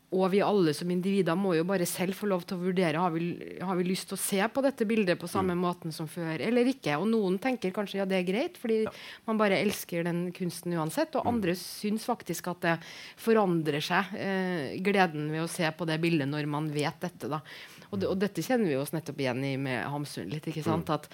og 0.09 0.31
vi 0.33 0.39
alle 0.41 0.73
som 0.73 0.89
individer 0.89 1.37
må 1.37 1.51
jo 1.53 1.63
bare 1.69 1.85
selv 1.85 2.17
få 2.17 2.25
lov 2.31 2.41
til 2.49 2.57
å 2.57 2.63
vurdere 2.63 2.97
har 2.97 3.11
vi, 3.13 3.27
har 3.61 3.77
vi 3.77 3.83
lyst 3.85 4.07
til 4.09 4.17
å 4.17 4.21
se 4.21 4.39
på 4.49 4.63
dette 4.65 4.87
bildet 4.89 5.19
på 5.21 5.29
samme 5.29 5.53
Mm. 5.53 5.61
måten 5.61 5.93
som 5.93 6.07
før 6.09 6.41
eller 6.41 6.65
ikke. 6.65 6.95
Og 6.97 7.05
noen 7.11 7.37
tenker 7.37 7.71
kanskje 7.71 7.99
ja, 7.99 8.05
det 8.09 8.17
er 8.17 8.25
greit, 8.25 8.57
fordi 8.57 8.87
man 9.27 9.37
bare 9.37 9.59
elsker 9.61 10.03
den 10.03 10.31
kunsten 10.33 10.73
uansett. 10.73 11.13
Mm. 11.13 11.19
Og 11.19 11.27
andre 11.27 11.53
syns 11.55 12.07
faktisk 12.09 12.49
at 12.49 12.61
det 12.65 12.75
forandrer 13.21 13.81
seg, 13.85 14.05
eh, 14.17 14.79
gleden 14.81 15.29
ved 15.29 15.43
å 15.45 15.49
se 15.49 15.69
på 15.69 15.85
det 15.85 15.99
bildet 16.01 16.27
når 16.27 16.49
man 16.49 16.71
vet 16.73 16.99
dette. 16.99 17.29
da. 17.29 17.41
Og, 17.91 18.03
og 18.03 18.17
dette 18.17 18.41
kjenner 18.41 18.69
vi 18.69 18.77
oss 18.81 18.93
nettopp 18.93 19.19
igjen 19.19 19.45
i 19.45 19.57
med 19.57 19.85
Hamsun 19.85 20.29
litt. 20.29 20.47
ikke 20.49 20.65
sant? 20.65 20.89
At 20.89 21.09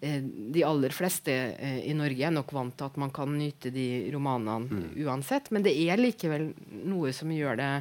eh, 0.00 0.18
de 0.20 0.64
aller 0.66 0.90
fleste 0.90 1.30
eh, 1.30 1.82
i 1.86 1.94
Norge 1.94 2.26
er 2.26 2.34
nok 2.34 2.50
vant 2.52 2.74
til 2.76 2.90
at 2.90 2.96
man 2.98 3.10
kan 3.14 3.30
nyte 3.38 3.70
de 3.70 4.10
romanene 4.10 4.90
uansett. 5.06 5.50
Men 5.54 5.62
det 5.62 5.78
er 5.78 6.02
likevel 6.02 6.52
noe 6.90 7.12
som 7.14 7.30
gjør 7.30 7.56
det 7.62 7.74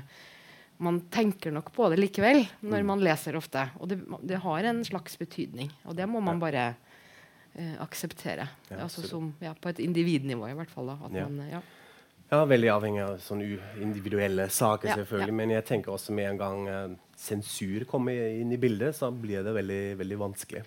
Man 0.82 0.98
tenker 1.13 1.54
nok 1.54 1.70
på 1.76 1.89
det 1.94 2.00
likevel 2.02 2.41
når 2.65 2.86
man 2.88 3.04
leser 3.06 3.36
ofte. 3.38 3.67
Og 3.80 3.88
det, 3.91 4.00
det 4.26 4.39
har 4.41 4.65
en 4.72 4.82
slags 4.88 5.17
betydning. 5.22 5.70
Og 5.86 5.94
det 5.98 6.08
må 6.10 6.22
man 6.26 6.39
bare 6.41 6.63
eh, 7.54 7.76
akseptere. 7.84 8.48
Ja, 8.72 8.80
altså 8.88 9.04
som, 9.06 9.30
ja, 9.44 9.54
på 9.54 9.70
et 9.70 9.80
individnivå, 9.84 10.50
i 10.50 10.58
hvert 10.58 10.74
fall. 10.74 10.89
Da, 10.94 10.98
Ja. 11.13 11.28
man, 11.30 11.46
ja. 11.52 11.62
Ja, 12.32 12.46
Veldig 12.48 12.70
avhengig 12.72 13.02
av 13.04 13.17
sånne 13.20 13.58
individuelle 13.84 14.46
saker, 14.50 14.94
selvfølgelig. 15.02 15.34
Men 15.36 15.50
jeg 15.52 15.65
tenker 15.67 15.91
også 15.91 16.13
med 16.15 16.30
en 16.30 16.38
gang 16.39 16.67
eh, 16.72 16.94
sensur 17.20 17.84
kommer 17.89 18.15
inn 18.39 18.54
i 18.56 18.60
bildet, 18.62 18.96
så 18.96 19.10
blir 19.12 19.44
det 19.44 19.52
veldig, 19.54 19.82
veldig 20.00 20.17
vanskelig. 20.22 20.62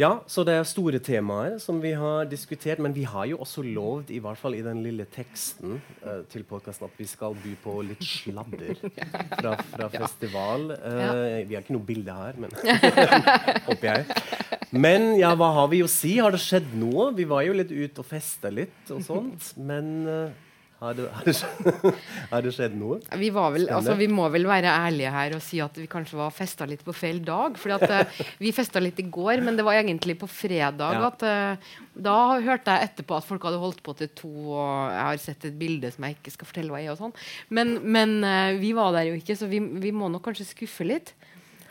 Ja. 0.00 0.10
Så 0.30 0.44
det 0.48 0.54
er 0.56 0.64
store 0.68 1.00
temaer 1.04 1.58
som 1.60 1.80
vi 1.82 1.92
har 1.98 2.24
diskutert, 2.30 2.80
men 2.80 2.94
vi 2.96 3.04
har 3.08 3.26
jo 3.28 3.40
også 3.44 3.64
lovd, 3.66 4.12
i 4.14 4.20
hvert 4.22 4.40
fall 4.40 4.56
i 4.56 4.62
den 4.64 4.80
lille 4.84 5.04
teksten 5.12 5.76
uh, 6.00 6.22
til 6.32 6.46
podkasten, 6.48 6.88
at 6.88 7.00
vi 7.00 7.08
skal 7.10 7.36
by 7.42 7.52
på 7.60 7.76
litt 7.84 8.04
sladder 8.06 8.80
fra, 8.80 9.56
fra 9.74 9.90
festival. 9.92 10.70
Uh, 10.80 11.44
Vi 11.44 11.56
har 11.56 11.64
ikke 11.64 11.76
noe 11.76 11.86
bilde 11.86 12.16
her, 12.16 12.40
men 12.40 12.54
håper 13.68 13.90
jeg. 13.90 14.06
Men 14.70 15.10
ja, 15.18 15.34
hva 15.36 15.50
har 15.58 15.70
vi 15.72 15.82
å 15.84 15.90
si? 15.90 16.16
Har 16.22 16.32
det 16.32 16.40
skjedd 16.42 16.72
noe? 16.78 17.10
Vi 17.16 17.26
var 17.28 17.44
jo 17.44 17.56
litt 17.58 17.72
ute 17.72 18.00
og 18.00 18.06
festa 18.06 18.52
litt 18.54 18.92
og 18.94 19.02
sånt, 19.04 19.52
men 19.58 19.90
eh, 20.08 20.38
har, 20.80 20.94
det, 20.96 21.08
har, 21.12 21.26
det 21.26 21.34
skjedd, 21.36 21.88
har 22.30 22.44
det 22.44 22.52
skjedd 22.56 22.76
noe? 22.80 22.96
Vi, 23.20 23.28
var 23.34 23.50
vel, 23.52 23.66
altså, 23.68 23.92
vi 24.00 24.06
må 24.08 24.24
vel 24.32 24.46
være 24.48 24.70
ærlige 24.72 25.10
her 25.12 25.34
og 25.36 25.42
si 25.44 25.60
at 25.60 25.76
vi 25.76 25.84
kanskje 25.90 26.16
var 26.16 26.32
festa 26.32 26.64
litt 26.68 26.80
på 26.86 26.94
feil 26.96 27.20
dag. 27.26 27.58
Fordi 27.60 27.76
at, 27.76 28.08
uh, 28.08 28.22
vi 28.40 28.52
festa 28.56 28.80
litt 28.80 29.02
i 29.02 29.04
går, 29.12 29.44
men 29.44 29.58
det 29.60 29.66
var 29.66 29.76
egentlig 29.76 30.16
på 30.22 30.28
fredag. 30.30 30.96
Ja. 30.96 31.10
at 31.10 31.26
uh, 31.28 31.74
Da 32.08 32.16
hørte 32.40 32.72
jeg 32.72 32.88
etterpå 32.88 33.18
at 33.18 33.28
folk 33.28 33.44
hadde 33.44 33.60
holdt 33.60 33.82
på 33.84 33.92
til 33.98 34.08
to, 34.22 34.32
og 34.56 34.72
jeg 34.94 35.04
har 35.04 35.20
sett 35.20 35.50
et 35.50 35.60
bilde 35.60 35.92
som 35.92 36.08
jeg 36.08 36.16
ikke 36.16 36.32
skal 36.38 36.48
fortelle 36.48 36.72
hva 36.72 36.80
er. 36.80 36.94
og 36.94 37.02
sånn. 37.02 37.16
Men, 37.52 37.76
men 37.84 38.16
uh, 38.24 38.56
vi 38.56 38.72
var 38.76 38.96
der 38.96 39.10
jo 39.10 39.20
ikke, 39.20 39.36
så 39.36 39.50
vi, 39.52 39.60
vi 39.60 39.92
må 39.92 40.08
nok 40.08 40.30
kanskje 40.30 40.48
skuffe 40.54 40.88
litt 40.88 41.12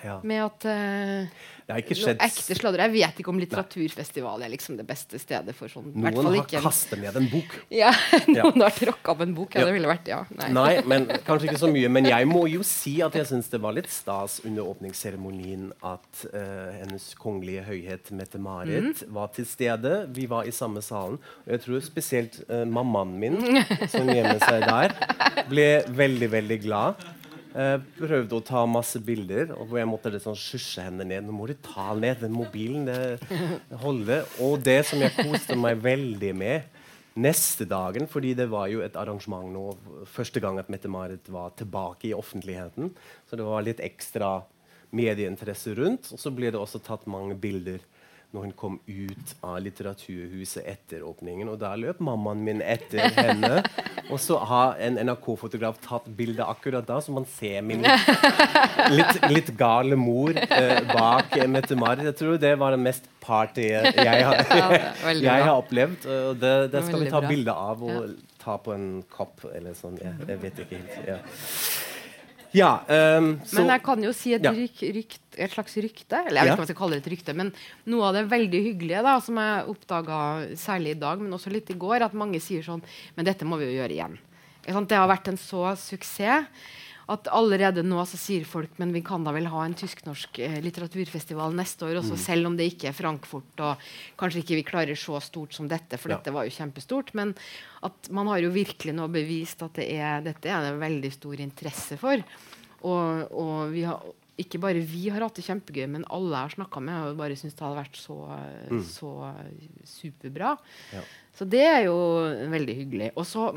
Ja. 0.04 0.20
med 0.24 0.44
at 0.46 0.66
uh, 0.70 1.48
ekte 1.78 2.56
sladder. 2.58 2.82
Jeg 2.88 2.94
vet 2.94 3.20
ikke 3.22 3.32
om 3.32 3.40
litteraturfestival 3.42 4.46
er 4.46 4.52
liksom 4.54 4.78
det 4.80 4.86
beste 4.88 5.20
stedet 5.22 5.54
for 5.58 5.72
sånn. 5.72 5.92
Noen 5.94 6.16
fall 6.18 6.38
har 6.40 6.48
kastet 6.66 7.02
ned 7.02 7.20
en 7.20 7.30
bok. 7.32 7.58
Ja, 7.80 7.92
noen 8.28 8.64
har 8.64 8.74
tråkka 8.74 9.14
opp 9.14 9.22
en 9.24 9.36
bok. 9.38 9.54
Ja. 9.56 9.66
det 9.68 9.76
ville 9.76 9.90
vært, 9.90 10.10
ja. 10.10 10.22
Nei. 10.40 10.50
Nei, 10.56 10.72
men 10.90 11.06
kanskje 11.28 11.52
ikke 11.52 11.62
så 11.62 11.70
mye. 11.72 11.92
Men 11.92 12.08
jeg 12.10 12.30
må 12.30 12.46
jo 12.50 12.66
si 12.66 12.98
at 13.06 13.16
jeg 13.18 13.30
syns 13.30 13.52
det 13.52 13.62
var 13.62 13.76
litt 13.78 13.92
stas 13.94 14.40
under 14.48 14.68
åpningsseremonien 14.72 15.70
at 15.86 16.24
uh, 16.34 16.72
Hennes 16.80 17.12
Kongelige 17.20 17.68
Høyhet 17.68 18.12
Mette-Marit 18.16 19.04
mm. 19.04 19.14
var 19.16 19.32
til 19.36 19.48
stede. 19.50 19.94
Vi 20.16 20.26
var 20.32 20.50
i 20.50 20.56
samme 20.56 20.84
salen. 20.86 21.20
Og 21.46 21.54
jeg 21.56 21.66
tror 21.68 21.86
spesielt 21.86 22.42
uh, 22.50 22.66
mammaen 22.66 23.16
min, 23.22 23.40
som 23.94 24.10
gjemmer 24.10 24.42
seg 24.44 24.66
der, 24.66 24.98
ble 25.52 25.70
veldig, 26.00 26.34
veldig 26.40 26.62
glad. 26.66 27.08
Eh, 27.60 27.76
prøvde 27.98 28.38
å 28.38 28.44
ta 28.46 28.62
masse 28.70 29.02
bilder, 29.04 29.50
og 29.58 29.74
jeg 29.76 29.88
måtte 29.90 30.12
liksom 30.14 30.36
skysje 30.38 30.86
henne 30.86 31.04
ned. 31.08 31.26
Nå 31.28 31.34
må 31.36 31.48
du 31.50 31.58
ta 31.60 31.92
ned 31.98 32.22
den 32.24 32.32
mobilen. 32.32 32.86
Det 32.88 33.80
holder. 33.82 34.28
Og 34.46 34.62
det 34.64 34.84
som 34.88 35.02
jeg 35.04 35.16
koste 35.18 35.58
meg 35.60 35.82
veldig 35.84 36.30
med 36.40 36.78
neste 37.20 37.68
dagen, 37.68 38.08
fordi 38.08 38.32
det 38.38 38.48
var 38.52 38.70
jo 38.72 38.84
et 38.86 38.96
arrangement 38.96 39.50
nå 39.52 39.66
første 40.08 40.40
gang 40.40 40.62
at 40.62 40.70
Mette-Marit 40.72 41.28
var 41.34 41.52
tilbake 41.60 42.12
i 42.12 42.16
offentligheten. 42.16 42.94
Så 43.28 43.40
det 43.40 43.48
var 43.50 43.66
litt 43.66 43.84
ekstra 43.84 44.38
medieinteresse 44.96 45.76
rundt. 45.76 46.14
Og 46.16 46.22
så 46.22 46.32
ble 46.32 46.54
det 46.54 46.62
også 46.62 46.80
tatt 46.86 47.10
mange 47.12 47.36
bilder 47.36 47.84
når 48.36 48.44
hun 48.46 48.52
kom 48.54 48.76
ut 48.86 49.32
av 49.42 49.58
Litteraturhuset 49.66 50.62
etter 50.70 51.02
åpningen. 51.06 51.50
Og 51.50 51.58
da 51.62 51.72
løp 51.80 52.02
mammaen 52.04 52.44
min 52.46 52.62
etter 52.62 53.10
henne. 53.16 53.64
Og 54.14 54.22
så 54.22 54.38
har 54.50 54.78
en 54.82 54.98
NRK-fotograf 55.06 55.78
tatt 55.86 56.08
bilde 56.18 56.46
akkurat 56.46 56.86
da, 56.86 56.98
så 57.02 57.14
man 57.14 57.28
ser 57.30 57.62
min 57.66 57.86
litt, 58.98 59.20
litt 59.30 59.52
gale 59.58 59.98
mor 60.00 60.34
eh, 60.34 60.80
bak 60.90 61.36
Mette-Marit. 61.46 62.08
Jeg 62.10 62.18
tror 62.22 62.40
det 62.42 62.56
var 62.62 62.74
det 62.74 62.82
mest 62.82 63.06
party 63.22 63.68
jeg 63.70 64.24
har, 64.26 64.42
jeg 65.14 65.30
har 65.30 65.54
opplevd. 65.54 66.10
Og 66.10 66.42
det, 66.42 66.56
det 66.74 66.86
skal 66.88 67.06
vi 67.06 67.14
ta 67.14 67.22
bilde 67.26 67.54
av 67.54 67.86
og 67.86 68.18
ta 68.42 68.58
på 68.62 68.74
en 68.74 68.90
kopp 69.14 69.46
eller 69.52 69.78
sånn. 69.78 69.98
Jeg, 70.02 70.16
jeg 70.30 70.42
vet 70.46 70.64
ikke 70.66 70.80
helt. 70.80 70.98
Ja, 71.10 71.20
ja 72.54 72.72
um, 72.88 73.36
så 73.46 73.60
Men 73.60 73.68
jeg 73.76 73.84
kan 73.86 74.04
jo 74.04 74.14
si 74.16 74.34
et, 74.34 74.44
Ja. 74.44 74.52
ryk, 74.52 74.80
rykt, 74.96 75.22
et 75.38 75.52
slags 75.52 75.76
rykte. 75.78 76.18
Eller 76.26 76.42
jeg 76.42 76.46
vet 76.46 76.48
Ja. 76.48 76.54
ikke 76.54 76.62
hva 76.62 76.66
jeg 76.66 76.72
skal 76.74 76.80
kalle 76.82 76.98
det 77.00 77.06
et 77.06 77.12
rykte, 77.14 77.36
men 77.36 77.54
noe 77.86 78.08
av 78.10 78.14
det 78.14 78.30
veldig 78.30 78.62
hyggelige 78.66 79.04
da, 79.04 79.20
som 79.20 79.36
jeg 79.38 79.68
oppdaga 79.68 80.20
særlig 80.58 80.96
i 80.96 81.00
dag, 81.00 81.20
men 81.22 81.32
også 81.32 81.52
litt 81.54 81.70
i 81.70 81.78
går, 81.78 82.02
at 82.02 82.14
mange 82.14 82.40
sier 82.42 82.64
sånn 82.64 82.82
Men 83.16 83.26
dette 83.26 83.46
må 83.46 83.58
vi 83.58 83.66
jo 83.70 83.78
gjøre 83.82 83.94
igjen. 83.94 84.18
Det 84.66 84.98
har 84.98 85.08
vært 85.08 85.28
en 85.30 85.38
så 85.38 85.76
suksess 85.78 86.46
at 87.10 87.26
allerede 87.34 87.82
nå 87.82 88.04
så 88.06 88.20
sier 88.22 88.44
folk 88.46 88.76
men 88.78 88.92
vi 88.94 89.02
kan 89.06 89.24
da 89.26 89.32
vel 89.34 89.48
ha 89.50 89.64
en 89.66 89.74
tysk-norsk 89.78 90.38
eh, 90.46 90.60
litteraturfestival 90.62 91.56
neste 91.58 91.88
år 91.88 92.00
også, 92.04 92.18
selv 92.22 92.46
om 92.52 92.58
det 92.60 92.68
ikke 92.72 92.92
er 92.92 92.98
Frankfurt 92.98 93.64
og 93.66 93.82
kanskje 94.20 94.44
ikke 94.44 94.60
vi 94.60 94.66
klarer 94.68 95.00
så 95.00 95.18
stort 95.26 95.58
som 95.58 95.68
dette, 95.72 95.98
for 95.98 96.12
Ja. 96.14 96.18
dette 96.20 96.34
var 96.36 96.46
jo 96.46 96.54
kjempestort. 96.54 97.10
Men 97.18 97.34
at 97.82 98.12
man 98.14 98.30
har 98.30 98.40
jo 98.44 98.52
virkelig 98.54 98.94
nå 98.94 99.08
bevist 99.10 99.64
at 99.66 99.74
det 99.82 99.90
er, 99.98 100.22
dette 100.22 100.46
er 100.54 100.70
det 100.70 100.80
veldig 100.82 101.12
stor 101.18 101.42
interesse 101.42 101.98
for. 101.98 102.22
Og, 102.86 103.32
og 103.34 103.74
vi 103.74 103.82
har, 103.90 104.06
ikke 104.40 104.62
bare 104.62 104.80
vi 104.86 105.10
har 105.12 105.26
hatt 105.26 105.36
det 105.36 105.44
kjempegøy, 105.50 105.88
men 105.92 106.06
alle 106.14 106.32
jeg 106.38 106.46
har 106.46 106.54
snakka 106.60 106.80
med, 106.86 106.94
har 106.96 107.18
bare 107.20 107.36
syntes 107.36 107.58
det 107.58 107.66
hadde 107.66 107.82
vært 107.82 107.98
så, 108.00 108.20
så 108.94 109.12
superbra. 109.84 110.54
Ja. 110.94 111.02
Så 111.36 111.48
det 111.50 111.66
er 111.66 111.84
jo 111.90 111.98
veldig 112.54 112.76
hyggelig. 112.84 113.12
Og 113.18 113.26
så 113.28 113.50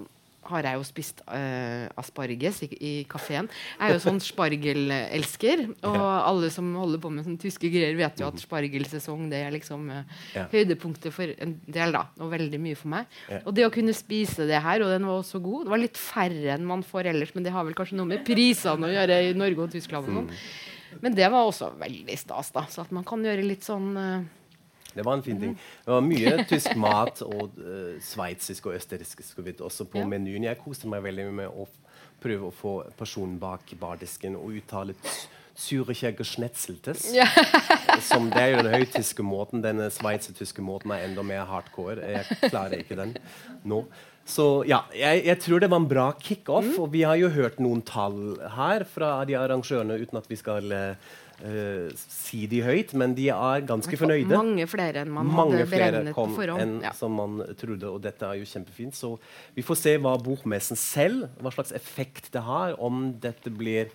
har 0.52 0.68
jeg 0.68 0.78
jo 0.80 0.84
spist 0.86 1.22
uh, 1.26 1.88
asparges 2.00 2.62
i, 2.66 2.68
i 2.78 2.92
kafeen. 3.10 3.48
Jeg 3.78 3.88
er 3.88 3.96
jo 3.96 4.02
sånn 4.04 4.20
spargelelsker. 4.22 5.64
Og 5.90 5.98
alle 6.02 6.50
som 6.54 6.68
holder 6.78 7.02
på 7.02 7.10
med 7.12 7.26
sånne 7.26 7.42
tyske 7.42 7.70
greier, 7.72 7.96
vet 7.98 8.20
jo 8.22 8.28
at 8.28 8.40
spargelsesong 8.42 9.28
det 9.32 9.42
er 9.46 9.54
liksom 9.56 9.88
uh, 9.92 10.02
Ja. 10.36 10.46
høydepunktet 10.52 11.12
for 11.14 11.32
en 11.42 11.56
del, 11.66 11.94
da. 11.96 12.04
Og 12.22 12.32
veldig 12.32 12.60
mye 12.62 12.78
for 12.78 12.92
meg. 12.94 13.08
Ja. 13.32 13.40
Og 13.46 13.54
det 13.56 13.66
å 13.68 13.72
kunne 13.74 13.94
spise 13.96 14.46
det 14.48 14.60
her, 14.64 14.84
og 14.84 14.92
den 14.92 15.06
var 15.08 15.20
også 15.22 15.40
god 15.42 15.66
Det 15.66 15.72
var 15.74 15.82
litt 15.82 15.98
færre 16.00 16.54
enn 16.56 16.68
man 16.68 16.84
får 16.86 17.10
ellers, 17.12 17.34
men 17.36 17.44
det 17.46 17.52
har 17.54 17.66
vel 17.66 17.76
kanskje 17.78 17.98
noe 17.98 18.08
med 18.12 18.24
prisene 18.26 18.88
å 18.88 18.92
gjøre 18.92 19.18
i 19.30 19.34
Norge 19.38 19.66
og 19.66 19.72
Tyskland. 19.74 20.08
og 20.08 20.22
sånn. 20.22 20.30
Men 21.02 21.14
det 21.16 21.28
var 21.32 21.48
også 21.48 21.70
veldig 21.80 22.16
stas, 22.20 22.50
da. 22.52 22.66
Så 22.68 22.82
at 22.84 22.90
man 22.92 23.04
kan 23.08 23.22
gjøre 23.24 23.44
litt 23.46 23.64
sånn 23.64 23.90
eh, 23.96 24.24
Det 24.94 25.04
var 25.06 25.18
en 25.18 25.22
fin 25.26 25.40
ting. 25.40 25.54
Det 25.84 25.92
var 25.94 26.00
mye 26.04 26.34
tysk 26.52 26.74
mat 26.76 27.22
og 27.26 27.58
uh, 27.58 27.94
sveitsisk 28.02 28.66
og 28.70 28.76
østerriksk 28.78 29.38
vidt 29.44 29.60
også 29.64 29.86
på 29.88 29.98
Ja. 30.02 30.06
menyen. 30.08 30.44
Jeg 30.48 30.58
koste 30.62 30.88
meg 30.90 31.02
veldig 31.04 31.28
med 31.32 31.48
å 31.48 31.68
prøve 32.22 32.48
å 32.50 32.54
få 32.54 32.74
personen 32.98 33.38
bak 33.42 33.72
bardisken 33.80 34.36
og 34.38 34.52
uttale 34.60 34.94
Züricher 35.58 36.14
Geschnetzeltes. 36.16 37.10
Ja. 37.12 37.26
Som 38.00 38.30
det 38.32 38.40
er 38.40 38.54
jo 38.54 38.62
den 38.64 38.72
høytyske 38.78 39.24
måten. 39.26 39.60
Denne 39.64 39.90
sveitsertyske 39.92 40.62
måten 40.64 40.94
er 40.94 41.04
enda 41.08 41.24
mer 41.26 41.44
hardcore. 41.50 41.98
Jeg 42.00 42.48
klarer 42.48 42.78
ikke 42.80 42.96
den 42.96 43.16
nå. 43.68 43.82
Så 44.24 44.62
ja, 44.70 44.84
jeg, 44.94 45.24
jeg 45.26 45.38
tror 45.42 45.60
det 45.60 45.68
var 45.72 45.82
en 45.82 45.88
bra 45.90 46.06
kickoff. 46.22 46.64
Mm. 46.70 46.78
Og 46.84 46.92
vi 46.94 47.02
har 47.04 47.18
jo 47.20 47.28
hørt 47.34 47.58
noen 47.60 47.82
tall 47.84 48.38
her 48.56 48.84
fra 48.88 49.16
de 49.28 49.34
arrangørene, 49.36 49.98
uten 50.00 50.20
at 50.22 50.30
vi 50.30 50.38
skal 50.40 50.72
eh, 50.72 51.12
eh, 51.42 51.90
si 51.98 52.46
de 52.50 52.62
høyt, 52.64 52.94
men 52.98 53.14
de 53.18 53.28
er 53.34 53.66
ganske 53.68 53.98
fornøyde. 53.98 54.30
Mange 54.32 54.66
flere 54.70 55.02
enn 55.02 55.12
man 55.12 55.28
Mange 55.28 55.58
hadde 55.58 55.70
beregnet 55.72 56.14
på 56.16 56.28
forhånd. 56.36 56.62
enn 56.62 56.80
Ja. 56.82 56.92
som 56.92 57.12
man 57.12 57.42
trodde, 57.58 57.90
og 57.90 58.00
dette 58.02 58.22
er 58.22 58.38
jo 58.40 58.44
kjempefint. 58.44 58.94
Så 58.94 59.18
vi 59.54 59.62
får 59.62 59.76
se 59.76 59.96
hva 59.98 60.16
bokmessen 60.22 60.76
selv, 60.76 61.28
hva 61.40 61.52
slags 61.52 61.72
effekt 61.72 62.32
det 62.32 62.42
har, 62.42 62.78
om 62.80 63.12
dette 63.18 63.50
blir 63.50 63.90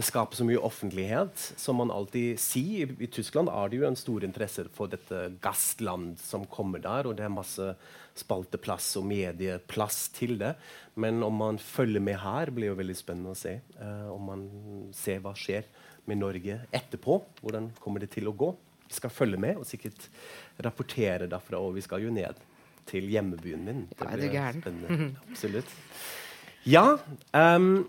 skaper 0.00 0.36
så 0.36 0.44
mye 0.48 0.56
offentlighet, 0.56 1.36
som 1.60 1.76
man 1.76 1.90
alltid 1.92 2.38
sier. 2.40 2.88
I, 2.98 3.04
I 3.04 3.06
Tyskland 3.12 3.50
er 3.52 3.68
det 3.68 3.76
jo 3.76 3.86
en 3.88 3.98
stor 3.98 4.24
interesse 4.24 4.64
for 4.72 4.88
dette 4.88 5.34
Gastland 5.42 6.18
som 6.18 6.46
kommer 6.46 6.80
der, 6.80 7.06
og 7.06 7.18
det 7.18 7.26
er 7.26 7.34
masse 7.34 7.74
spalteplass 8.16 8.96
og 9.00 9.04
medieplass 9.08 10.08
til 10.16 10.38
det. 10.40 10.54
Men 10.96 11.22
om 11.22 11.36
man 11.36 11.58
følger 11.60 12.00
med 12.00 12.18
her, 12.20 12.50
blir 12.52 12.72
jo 12.72 12.78
veldig 12.80 12.96
spennende 12.96 13.32
å 13.32 13.38
se. 13.38 13.58
Uh, 13.76 14.08
om 14.12 14.26
man 14.32 14.46
ser 14.96 15.20
hva 15.24 15.34
skjer 15.36 15.68
med 16.10 16.18
Norge 16.20 16.60
etterpå. 16.74 17.20
Hvordan 17.40 17.70
kommer 17.82 18.02
det 18.02 18.12
til 18.14 18.28
å 18.30 18.34
gå? 18.36 18.50
Vi 18.88 18.96
skal 18.98 19.12
følge 19.12 19.40
med 19.40 19.60
og 19.60 19.68
sikkert 19.68 20.08
rapportere 20.64 21.28
derfra. 21.30 21.60
Og 21.62 21.76
vi 21.78 21.84
skal 21.84 22.04
jo 22.04 22.12
ned 22.14 22.40
til 22.88 23.06
hjemmebyen 23.12 23.62
min. 23.64 23.86
Det 23.94 24.08
er 24.08 24.26
ja, 24.26 24.50
det 24.52 24.62
spennende. 24.62 25.08
Absolutt. 25.30 25.72
Ja, 26.68 26.84
um, 27.34 27.86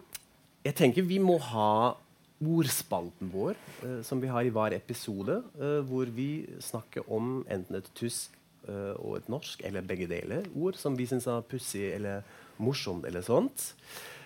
jeg 0.66 0.78
tenker 0.80 1.06
vi 1.06 1.20
må 1.22 1.38
ha 1.52 1.96
ordspalten 2.44 3.30
vår, 3.34 3.58
uh, 3.84 4.00
som 4.06 4.22
vi 4.22 4.32
har 4.32 4.46
i 4.46 4.54
hver 4.54 4.76
episode, 4.78 5.42
uh, 5.60 5.82
hvor 5.88 6.10
vi 6.14 6.46
snakker 6.64 7.06
om 7.12 7.44
enten 7.52 7.78
et 7.80 7.92
tysk 7.98 8.34
uh, 8.68 8.94
og 8.98 9.20
et 9.20 9.30
norsk, 9.32 9.62
eller 9.68 9.86
begge 9.86 10.10
deler. 10.10 10.48
Ord 10.56 10.80
som 10.80 10.98
vi 10.98 11.08
syns 11.10 11.30
er 11.30 11.46
pussig 11.50 11.86
eller 11.94 12.26
morsomt 12.62 13.06
eller 13.10 13.26
sånt. 13.26 13.74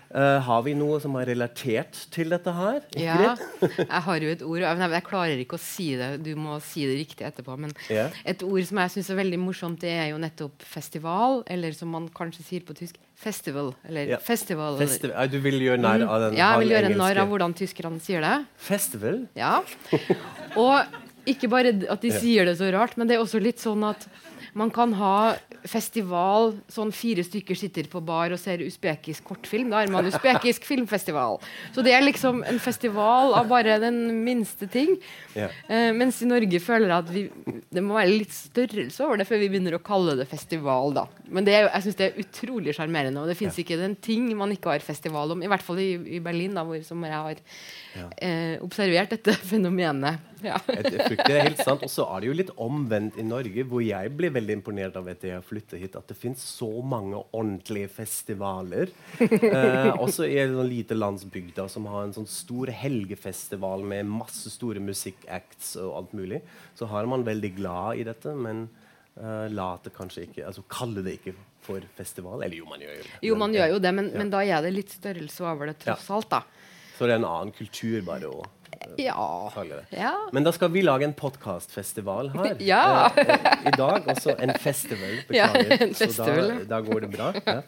Eh, 0.08 0.40
har 0.48 0.62
vi 0.64 0.74
noe 0.78 1.00
som 1.04 1.16
er 1.20 1.28
relatert 1.34 1.98
til 2.14 2.32
dette 2.32 2.52
her? 2.56 2.80
Ja, 2.96 3.34
jeg 3.68 4.02
har 4.06 4.24
jo 4.24 4.30
et 4.32 4.44
ord 4.46 4.64
Jeg, 4.64 5.02
klarer 5.08 5.42
ikke 5.42 5.58
å 5.60 5.62
si 5.62 5.90
det, 6.00 6.14
du 6.24 6.32
må 6.40 6.62
si 6.64 6.86
det 6.88 6.96
riktig 7.02 7.28
etterpå. 7.28 7.58
Men 7.60 7.74
yeah. 7.92 8.14
et 8.28 8.44
ord 8.46 8.64
som 8.70 8.80
jeg 8.84 8.96
syns 8.96 9.12
er 9.12 9.20
veldig 9.20 9.42
morsomt, 9.42 9.82
det 9.84 9.92
er 9.98 10.12
jo 10.14 10.22
nettopp 10.22 10.64
festival. 10.64 11.44
Eller 11.52 11.76
som 11.76 11.92
man 11.92 12.08
kanskje 12.16 12.46
sier 12.48 12.68
på 12.68 12.78
tysk, 12.78 12.96
festival. 13.20 13.74
Eller 13.90 14.14
yeah. 14.14 14.24
festival. 14.24 14.80
Festi 14.80 15.10
eller. 15.10 15.34
du 15.34 15.40
vil 15.44 15.60
gjøre 15.68 15.84
narr 15.84 16.08
av 16.08 16.24
den 16.28 16.38
Mm. 16.38 16.40
ja, 16.40 16.48
jeg 16.54 16.64
vil 16.64 16.74
gjøre 16.76 16.96
narr 17.00 17.20
av 17.24 17.30
hvordan 17.32 17.54
tyskerne 17.58 18.00
sier 18.04 18.24
det. 18.24 18.36
Festival? 18.62 19.22
Ja. 19.36 19.60
Og 20.60 20.98
ikke 21.28 21.50
bare 21.52 21.74
at 21.92 22.04
de 22.04 22.12
sier 22.16 22.48
det 22.48 22.58
så 22.60 22.70
rart, 22.72 22.96
men 22.98 23.10
det 23.10 23.18
er 23.18 23.24
også 23.24 23.42
litt 23.44 23.60
sånn 23.60 23.84
at 23.88 24.08
Man 24.58 24.72
kan 24.74 24.94
ha 24.98 25.36
festival 25.68 26.56
sånn 26.72 26.92
fire 26.96 27.24
stykker 27.26 27.58
sitter 27.60 27.88
på 27.92 28.02
bar 28.06 28.34
og 28.34 28.40
ser 28.42 28.64
usbekisk 28.66 29.28
kortfilm. 29.28 29.70
Da 29.70 29.84
er 29.84 29.92
man 29.94 30.08
usbekisk 30.10 30.66
filmfestival. 30.72 31.38
Så 31.76 31.84
det 31.86 31.94
er 31.94 32.06
liksom 32.06 32.42
en 32.48 32.60
festival 32.64 33.36
av 33.38 33.50
bare 33.52 33.78
den 33.84 34.00
minste 34.26 34.70
ting. 34.72 34.96
Yeah. 35.36 35.54
Uh, 35.70 35.92
mens 35.98 36.22
i 36.24 36.30
Norge 36.30 36.62
føler 36.64 36.90
jeg 36.90 36.98
at 36.98 37.14
vi, 37.14 37.26
det 37.74 37.84
må 37.86 37.98
være 38.00 38.16
litt 38.16 38.34
størrelse 38.34 39.06
over 39.06 39.22
det 39.22 39.28
før 39.30 39.44
vi 39.44 39.52
begynner 39.54 39.78
å 39.78 39.84
kalle 39.84 40.18
det 40.18 40.30
festival. 40.32 40.96
da. 40.98 41.08
Men 41.30 41.48
det 41.48 41.58
er, 41.58 41.70
jeg 41.70 41.88
syns 41.88 42.00
det 42.00 42.10
er 42.10 42.22
utrolig 42.24 42.78
sjarmerende. 42.78 43.22
Og 43.22 43.30
det 43.30 43.38
fins 43.40 43.60
ikke 43.62 43.80
den 43.80 43.98
ting 44.02 44.32
man 44.38 44.56
ikke 44.56 44.74
har 44.74 44.86
festival 44.86 45.36
om. 45.36 45.44
I 45.44 45.52
hvert 45.52 45.66
fall 45.66 45.84
i, 45.84 45.92
i 46.18 46.24
Berlin, 46.24 46.58
da, 46.58 46.66
hvor 46.68 46.82
som 46.88 47.06
jeg 47.06 47.14
har 47.14 47.44
Ja. 47.98 48.08
eh, 48.22 48.56
observert 48.64 49.10
dette 49.16 49.34
fenomenet. 49.50 50.20
Ja. 50.46 50.60
Jeg, 50.70 50.84
jeg 50.94 51.02
frykter 51.08 51.32
det 51.32 51.38
er 51.40 51.48
helt 51.48 51.62
sant. 51.66 51.82
Og 51.82 51.90
så 51.90 52.06
er 52.14 52.22
det 52.22 52.28
jo 52.30 52.36
litt 52.38 52.52
omvendt 52.62 53.16
i 53.18 53.24
Norge, 53.26 53.64
hvor 53.66 53.82
jeg 53.82 54.12
blir 54.20 54.30
veldig 54.36 54.54
imponert 54.60 54.96
av 55.00 55.08
etter 55.10 55.32
jeg 55.32 55.46
flyttet 55.50 55.82
hit, 55.82 55.96
at 55.98 56.08
det 56.12 56.18
finnes 56.20 56.44
så 56.46 56.70
mange 56.86 57.18
ordentlige 57.34 57.90
festivaler. 57.96 58.92
Eh, 59.20 59.92
også 59.98 60.28
i 60.30 60.38
en 60.44 60.54
sånn 60.60 60.70
lite 60.70 60.98
landsbygd 60.98 61.56
da, 61.58 61.66
som 61.74 61.88
har 61.90 62.06
en 62.06 62.14
sånn 62.16 62.30
stor 62.30 62.70
helgefestival 62.70 63.82
med 63.88 64.06
masse 64.10 64.52
store 64.54 64.80
musikkacts 64.84 65.76
og 65.82 65.96
alt 66.04 66.14
mulig. 66.18 66.42
Så 66.78 66.86
har 66.92 67.10
man 67.10 67.26
veldig 67.28 67.56
glad 67.58 68.04
i 68.04 68.06
dette, 68.08 68.34
men 68.38 68.68
eh, 69.18 69.48
later 69.50 69.90
kanskje 69.96 70.28
ikke 70.28 70.46
Altså 70.48 70.62
kaller 70.70 71.02
det 71.06 71.18
ikke 71.20 71.34
for 71.68 71.82
festival. 71.98 72.44
Eller 72.46 72.62
jo, 72.62 72.68
man 72.70 72.80
gjør 72.86 72.94
jo 73.00 73.04
det. 73.10 73.16
Jo, 73.28 73.36
man 73.42 73.58
gjør 73.58 73.74
jo 73.74 73.80
det, 73.84 73.92
men, 73.98 74.12
Ja. 74.14 74.22
men 74.22 74.30
da 74.32 74.44
er 74.46 74.62
det 74.64 74.76
litt 74.78 74.94
størrelse 74.94 75.44
over 75.50 75.68
det, 75.74 75.80
tross 75.84 76.06
alt. 76.14 76.30
da. 76.30 76.44
Så 76.98 77.06
det 77.08 77.14
er 77.16 77.20
en 77.22 77.28
annen 77.30 77.52
kultur 77.56 78.02
bare 78.08 78.30
å 78.30 78.46
Ja. 78.98 79.50
kalle 79.54 79.82
det. 79.82 79.98
ja. 80.00 80.14
Men 80.34 80.44
da 80.46 80.52
skal 80.56 80.70
vi 80.74 80.82
lage 80.82 81.04
en 81.06 81.14
podkastfestival 81.14 82.32
her. 82.36 82.56
Ja. 82.74 83.12
Eh, 83.16 83.30
eh, 83.36 83.68
I 83.72 83.76
dag 83.78 84.08
også 84.08 84.36
en 84.40 84.54
festival. 84.60 85.20
Ja, 85.34 85.48
en 85.54 85.94
festival, 85.94 86.52
Så 86.52 86.66
da, 86.68 86.78
da 86.78 86.82
går 86.82 87.02
det 87.06 87.12
bra. 87.18 87.32
Ja. 87.46 87.62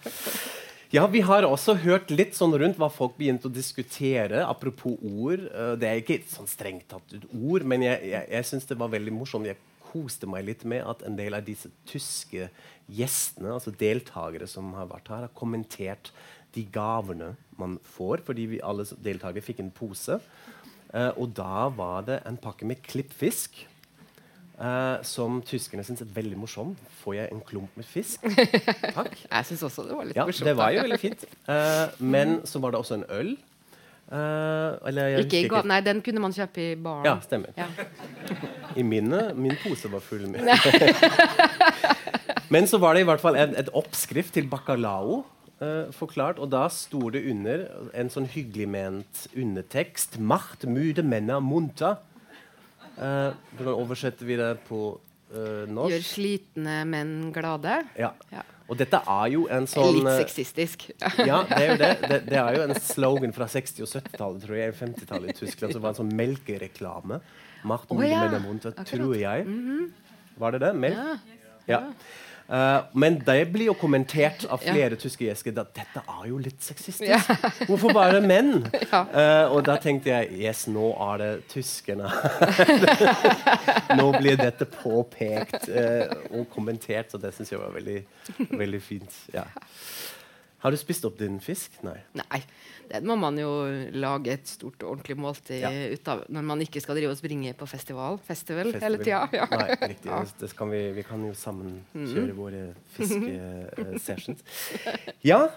ja, 0.91 1.07
vi 1.07 1.21
har 1.21 1.43
også 1.45 1.75
hørt 1.83 2.09
litt 2.13 2.33
sånn 2.37 2.55
rundt 2.57 2.77
hva 2.81 2.89
folk 2.91 3.17
begynte 3.19 3.49
å 3.49 3.53
diskutere. 3.53 4.41
Apropos 4.47 4.97
ord. 5.05 5.45
eh, 5.53 5.75
det 5.81 5.89
er 5.91 6.01
ikke 6.01 6.21
sånn 6.29 6.49
strengt 6.49 6.87
tatt 6.89 7.13
ut 7.13 7.27
ord, 7.35 7.63
men 7.69 7.85
jeg, 7.85 8.01
jeg, 8.09 8.25
jeg 8.31 8.49
syns 8.53 8.65
det 8.71 8.79
var 8.79 8.89
veldig 8.95 9.13
morsomt. 9.13 9.45
Jeg 9.49 9.57
koste 9.89 10.27
meg 10.29 10.45
litt 10.45 10.63
med 10.69 10.83
at 10.85 11.01
en 11.07 11.15
del 11.17 11.33
av 11.33 11.45
disse 11.47 11.69
tyske 11.89 12.49
gjestene, 12.89 13.53
altså 13.55 13.71
deltakere 13.77 14.45
som 14.49 14.71
har 14.77 14.85
vært 14.89 15.09
her, 15.09 15.23
har 15.27 15.33
kommentert 15.37 16.11
de 16.55 16.63
gavene 16.73 17.33
man 17.59 17.77
får, 17.95 18.23
fordi 18.27 18.47
vi 18.55 18.61
alle 18.63 18.85
deltakere 19.03 19.43
fikk 19.45 19.59
en 19.63 19.73
pose. 19.75 20.19
Uh, 20.89 21.11
og 21.19 21.33
da 21.37 21.67
var 21.75 22.07
det 22.07 22.21
en 22.25 22.39
pakke 22.41 22.67
med 22.69 22.81
klippfisk. 22.85 23.65
Uh, 24.59 24.97
som 25.07 25.37
tyskerne 25.47 25.85
syns 25.87 26.01
er 26.03 26.09
veldig 26.15 26.35
morsom. 26.39 26.73
Får 26.99 27.13
jeg 27.15 27.29
en 27.31 27.43
klump 27.47 27.77
med 27.79 27.87
fisk? 27.87 28.25
Takk. 28.97 29.13
Jeg 29.21 29.47
syns 29.47 29.61
også 29.69 29.85
det 29.87 29.95
var 29.95 30.09
litt 30.09 30.17
Ja, 30.19 30.25
morsomt. 30.27 30.49
det 30.49 30.55
var 30.59 30.73
jo 30.75 30.81
veldig 30.83 30.97
fint. 30.99 31.23
Uh, 31.47 31.85
men 32.03 32.41
så 32.49 32.59
var 32.59 32.75
det 32.75 32.81
også 32.81 32.97
en 32.99 33.05
øl. 33.21 33.37
Eh, 34.09 34.71
eller 34.89 35.11
jeg 35.13 35.25
Ikke 35.27 35.37
i 35.37 35.43
husker 35.45 35.67
Nei, 35.69 35.75
den 35.85 35.99
kunne 36.01 36.21
man 36.23 36.33
kjøpe 36.33 36.63
i 36.63 36.69
baren. 36.81 37.05
Ja, 37.05 37.19
stemmer. 37.21 37.51
Ja. 37.53 37.67
I 38.73 38.81
mine, 38.81 39.19
Min 39.37 39.53
pose 39.61 39.85
var 39.91 40.01
full 40.01 40.23
med 40.31 40.49
Men 42.53 42.65
så 42.65 42.79
var 42.81 42.97
det 42.97 43.03
i 43.03 43.05
hvert 43.05 43.21
fall 43.21 43.37
en, 43.37 43.53
et 43.53 43.69
oppskrift 43.77 44.33
til 44.33 44.47
bacalao. 44.49 45.19
Eh, 45.61 45.89
forklart, 45.95 46.39
og 46.39 46.51
da 46.53 46.65
sto 46.73 47.09
det 47.13 47.23
under 47.31 47.65
en 47.93 48.11
sånn 48.11 48.29
hyggelig 48.31 48.69
ment 48.69 49.25
undertekst. 49.35 50.19
'Macht 50.19 50.65
mude 50.69 51.03
menna 51.03 51.39
munta'. 51.39 51.97
Uh, 52.99 53.31
hvordan 53.55 53.77
oversetter 53.79 54.27
vi 54.27 54.35
det 54.35 54.57
på 54.67 54.99
uh, 55.31 55.63
norsk? 55.71 55.93
Gjør 55.93 56.03
slitne 56.03 56.81
menn 56.83 57.29
glade. 57.31 57.77
Ja. 57.95 58.11
Ja. 58.33 58.43
Og 58.69 58.77
dette 58.77 58.99
er 58.99 59.29
jo 59.33 59.45
en 59.49 59.65
sånn 59.71 60.01
Litt 60.01 60.25
sexistisk. 60.25 60.83
Ja, 61.29 61.39
det 61.47 61.57
er 61.57 61.69
jo 61.69 61.77
det. 61.79 61.91
det. 62.03 62.19
Det 62.27 62.41
er 62.41 62.57
jo 62.57 62.65
en 62.67 62.75
slogan 62.75 63.33
fra 63.33 63.47
60- 63.49 63.85
og 63.85 63.89
70-tallet, 63.89 64.43
tror 64.43 64.59
jeg. 64.59 64.75
50-tallet 64.77 65.31
i 65.31 65.37
Tyskland, 65.39 65.73
som 65.73 65.85
var 65.85 65.95
en 65.95 66.01
sånn 66.03 66.11
melkereklame. 66.19 67.21
Macht 67.63 67.89
mude 67.89 68.03
oh, 68.03 68.11
ja. 68.11 68.25
menna 68.27 68.43
munta', 68.43 68.75
tror 68.83 69.15
jeg. 69.17 69.47
Var 70.43 70.55
det 70.55 70.61
det? 70.67 70.73
Melk? 70.83 70.99
Ja. 70.99 71.39
Ja. 71.69 71.81
Eh, 72.49 72.81
men 72.93 73.19
det 73.25 73.51
blir 73.53 73.69
jo 73.69 73.75
kommentert 73.77 74.45
av 74.49 74.63
Ja. 74.65 74.73
flere 74.73 74.95
tyske 74.97 75.25
gjester 75.27 75.59
at 75.61 75.73
dette 75.75 76.01
er 76.01 76.27
jo 76.27 76.37
litt 76.41 76.63
sexistisk. 76.63 77.05
Ja. 77.09 77.19
Hvorfor 77.67 77.93
bare 77.93 78.21
menn? 78.21 78.65
Ja. 78.89 79.03
Eh, 79.13 79.51
og 79.53 79.65
da 79.67 79.75
tenkte 79.77 80.09
jeg 80.09 80.31
yes, 80.39 80.63
nå 80.67 80.89
er 81.11 81.17
det 81.21 81.29
tyskerne. 81.51 82.09
nå 83.99 84.07
blir 84.17 84.39
dette 84.39 84.65
påpekt 84.65 85.67
uh, 85.69 86.09
og 86.31 86.47
kommentert, 86.49 87.11
så 87.11 87.19
det 87.21 87.33
syns 87.35 87.51
jeg 87.53 87.59
var 87.61 87.75
veldig, 87.75 87.99
veldig 88.49 88.81
fint. 88.81 89.19
Ja. 89.33 89.45
Har 90.59 90.71
du 90.71 90.77
spist 90.77 91.05
opp 91.07 91.17
din 91.19 91.39
fisk? 91.39 91.71
Nei. 91.87 91.97
Nei, 92.19 92.39
det 92.89 92.99
må 93.07 93.15
man 93.19 93.37
jo 93.39 93.49
lage 93.95 94.33
et 94.33 94.47
stort 94.49 94.81
og 94.83 94.95
ordentlig 94.97 95.15
måltid 95.17 95.61
Ja. 95.61 95.69
ut 95.93 96.07
av 96.11 96.25
når 96.27 96.43
man 96.43 96.59
ikke 96.65 96.81
skal 96.83 96.95
drive 96.99 97.13
og 97.13 97.17
springe 97.21 97.53
på 97.55 97.67
festival, 97.69 98.17
festival, 98.27 98.71
Festival. 98.73 98.81
hele 98.83 98.97
tida. 99.03 99.21
Ja. 99.33 99.45
Nei, 99.51 99.69
riktig. 99.93 100.09
Ja. 100.11 100.19
Det, 100.25 100.35
det 100.43 100.51
kan 100.57 100.69
vi, 100.73 100.81
vi 100.99 101.03
kan 101.07 101.23
jo 101.25 101.33
sammen 101.33 101.85
Mm. 101.95 102.07
kjøre 102.13 102.35
våre 102.35 102.63
fiskesessions. 102.97 104.43
ja, 105.31 105.49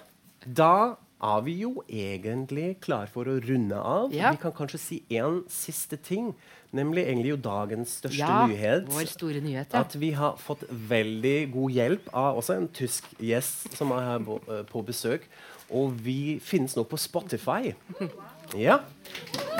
da 0.46 0.96
er 1.22 1.42
vi 1.46 1.54
jo 1.62 1.84
egentlig 1.86 2.80
klar 2.82 3.06
for 3.12 3.28
å 3.30 3.36
runde 3.44 3.78
av. 3.78 4.12
Ja. 4.14 4.32
Vi 4.34 4.40
kan 4.42 4.54
kanskje 4.56 4.80
si 4.80 4.98
én 5.10 5.42
siste 5.50 5.96
ting, 5.96 6.32
nemlig 6.74 7.04
egentlig 7.06 7.32
jo 7.34 7.38
dagens 7.44 7.94
største 8.00 8.18
Ja, 8.18 8.46
nyhet. 8.50 8.88
vår 8.90 9.06
store 9.10 9.40
nyhet, 9.44 9.72
ja. 9.72 9.80
At 9.84 9.94
vi 9.94 10.10
har 10.18 10.36
fått 10.40 10.64
veldig 10.70 11.52
god 11.52 11.70
hjelp 11.70 12.10
av 12.12 12.40
også 12.40 12.56
en 12.58 12.68
tysk 12.68 13.06
gjest 13.22 13.76
som 13.76 13.92
er 13.92 14.02
her 14.08 14.18
på, 14.26 14.40
eh, 14.48 14.62
på 14.66 14.82
besøk. 14.84 15.28
Og 15.70 15.94
vi 16.04 16.38
finnes 16.42 16.74
nå 16.76 16.84
på 16.84 16.98
Spotify. 16.98 17.74
Ja, 18.58 18.80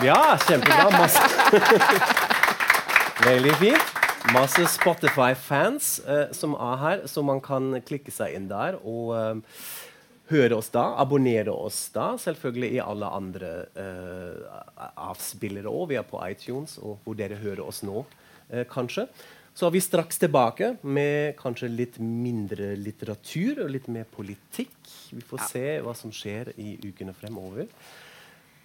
ja 0.04 0.36
kjempebra. 0.36 0.90
Masse 0.92 1.22
Veldig 3.24 3.54
fint. 3.56 3.92
Masse 4.34 4.66
Spotify-fans 4.68 6.00
eh, 6.06 6.26
som 6.36 6.52
er 6.54 6.76
her, 6.82 7.06
så 7.08 7.22
man 7.24 7.40
kan 7.40 7.72
klikke 7.86 8.12
seg 8.14 8.36
inn 8.36 8.50
der 8.50 8.76
og 8.82 9.14
eh, 9.16 9.40
høre 10.32 10.56
oss 10.58 10.72
da. 10.74 10.88
Abonnere 11.02 11.52
oss 11.52 11.84
da, 11.94 12.12
selvfølgelig 12.20 12.72
i 12.76 12.82
alle 12.82 13.12
andre 13.12 13.52
eh, 13.78 14.88
avspillere 14.96 15.70
òg. 15.70 15.90
Vi 15.92 16.00
er 16.00 16.08
på 16.08 16.20
iTunes, 16.26 16.78
og 16.82 16.98
hvor 17.04 17.18
dere 17.18 17.40
hører 17.42 17.64
oss 17.66 17.82
nå, 17.86 18.04
eh, 18.50 18.66
kanskje. 18.70 19.06
Så 19.52 19.66
er 19.68 19.74
vi 19.74 19.82
straks 19.84 20.16
tilbake 20.16 20.70
med 20.82 21.36
kanskje 21.36 21.68
litt 21.68 21.98
mindre 22.00 22.72
litteratur 22.80 23.66
og 23.66 23.74
litt 23.74 23.88
mer 23.92 24.06
politikk. 24.08 24.78
Vi 25.12 25.20
får 25.28 25.44
se 25.50 25.66
hva 25.84 25.92
som 25.96 26.14
skjer 26.14 26.54
i 26.56 26.78
ukene 26.88 27.12
fremover. 27.16 27.68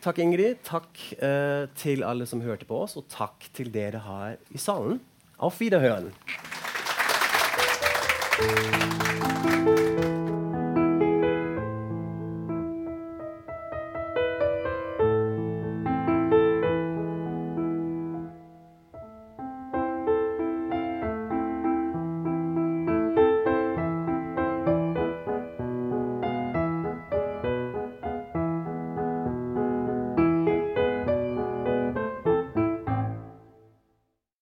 Takk, 0.03 0.21
Ingrid. 0.23 0.61
Takk 0.63 1.01
eh, 1.17 1.67
til 1.75 2.05
alle 2.07 2.27
som 2.29 2.43
hørte 2.45 2.69
på 2.69 2.79
oss, 2.85 2.95
og 2.95 3.09
takk 3.11 3.49
til 3.57 3.73
dere 3.73 3.99
her 4.05 4.39
i 4.55 4.61
salen. 4.61 5.01
Auf 5.37 5.59
Wiederhören. 5.59 6.13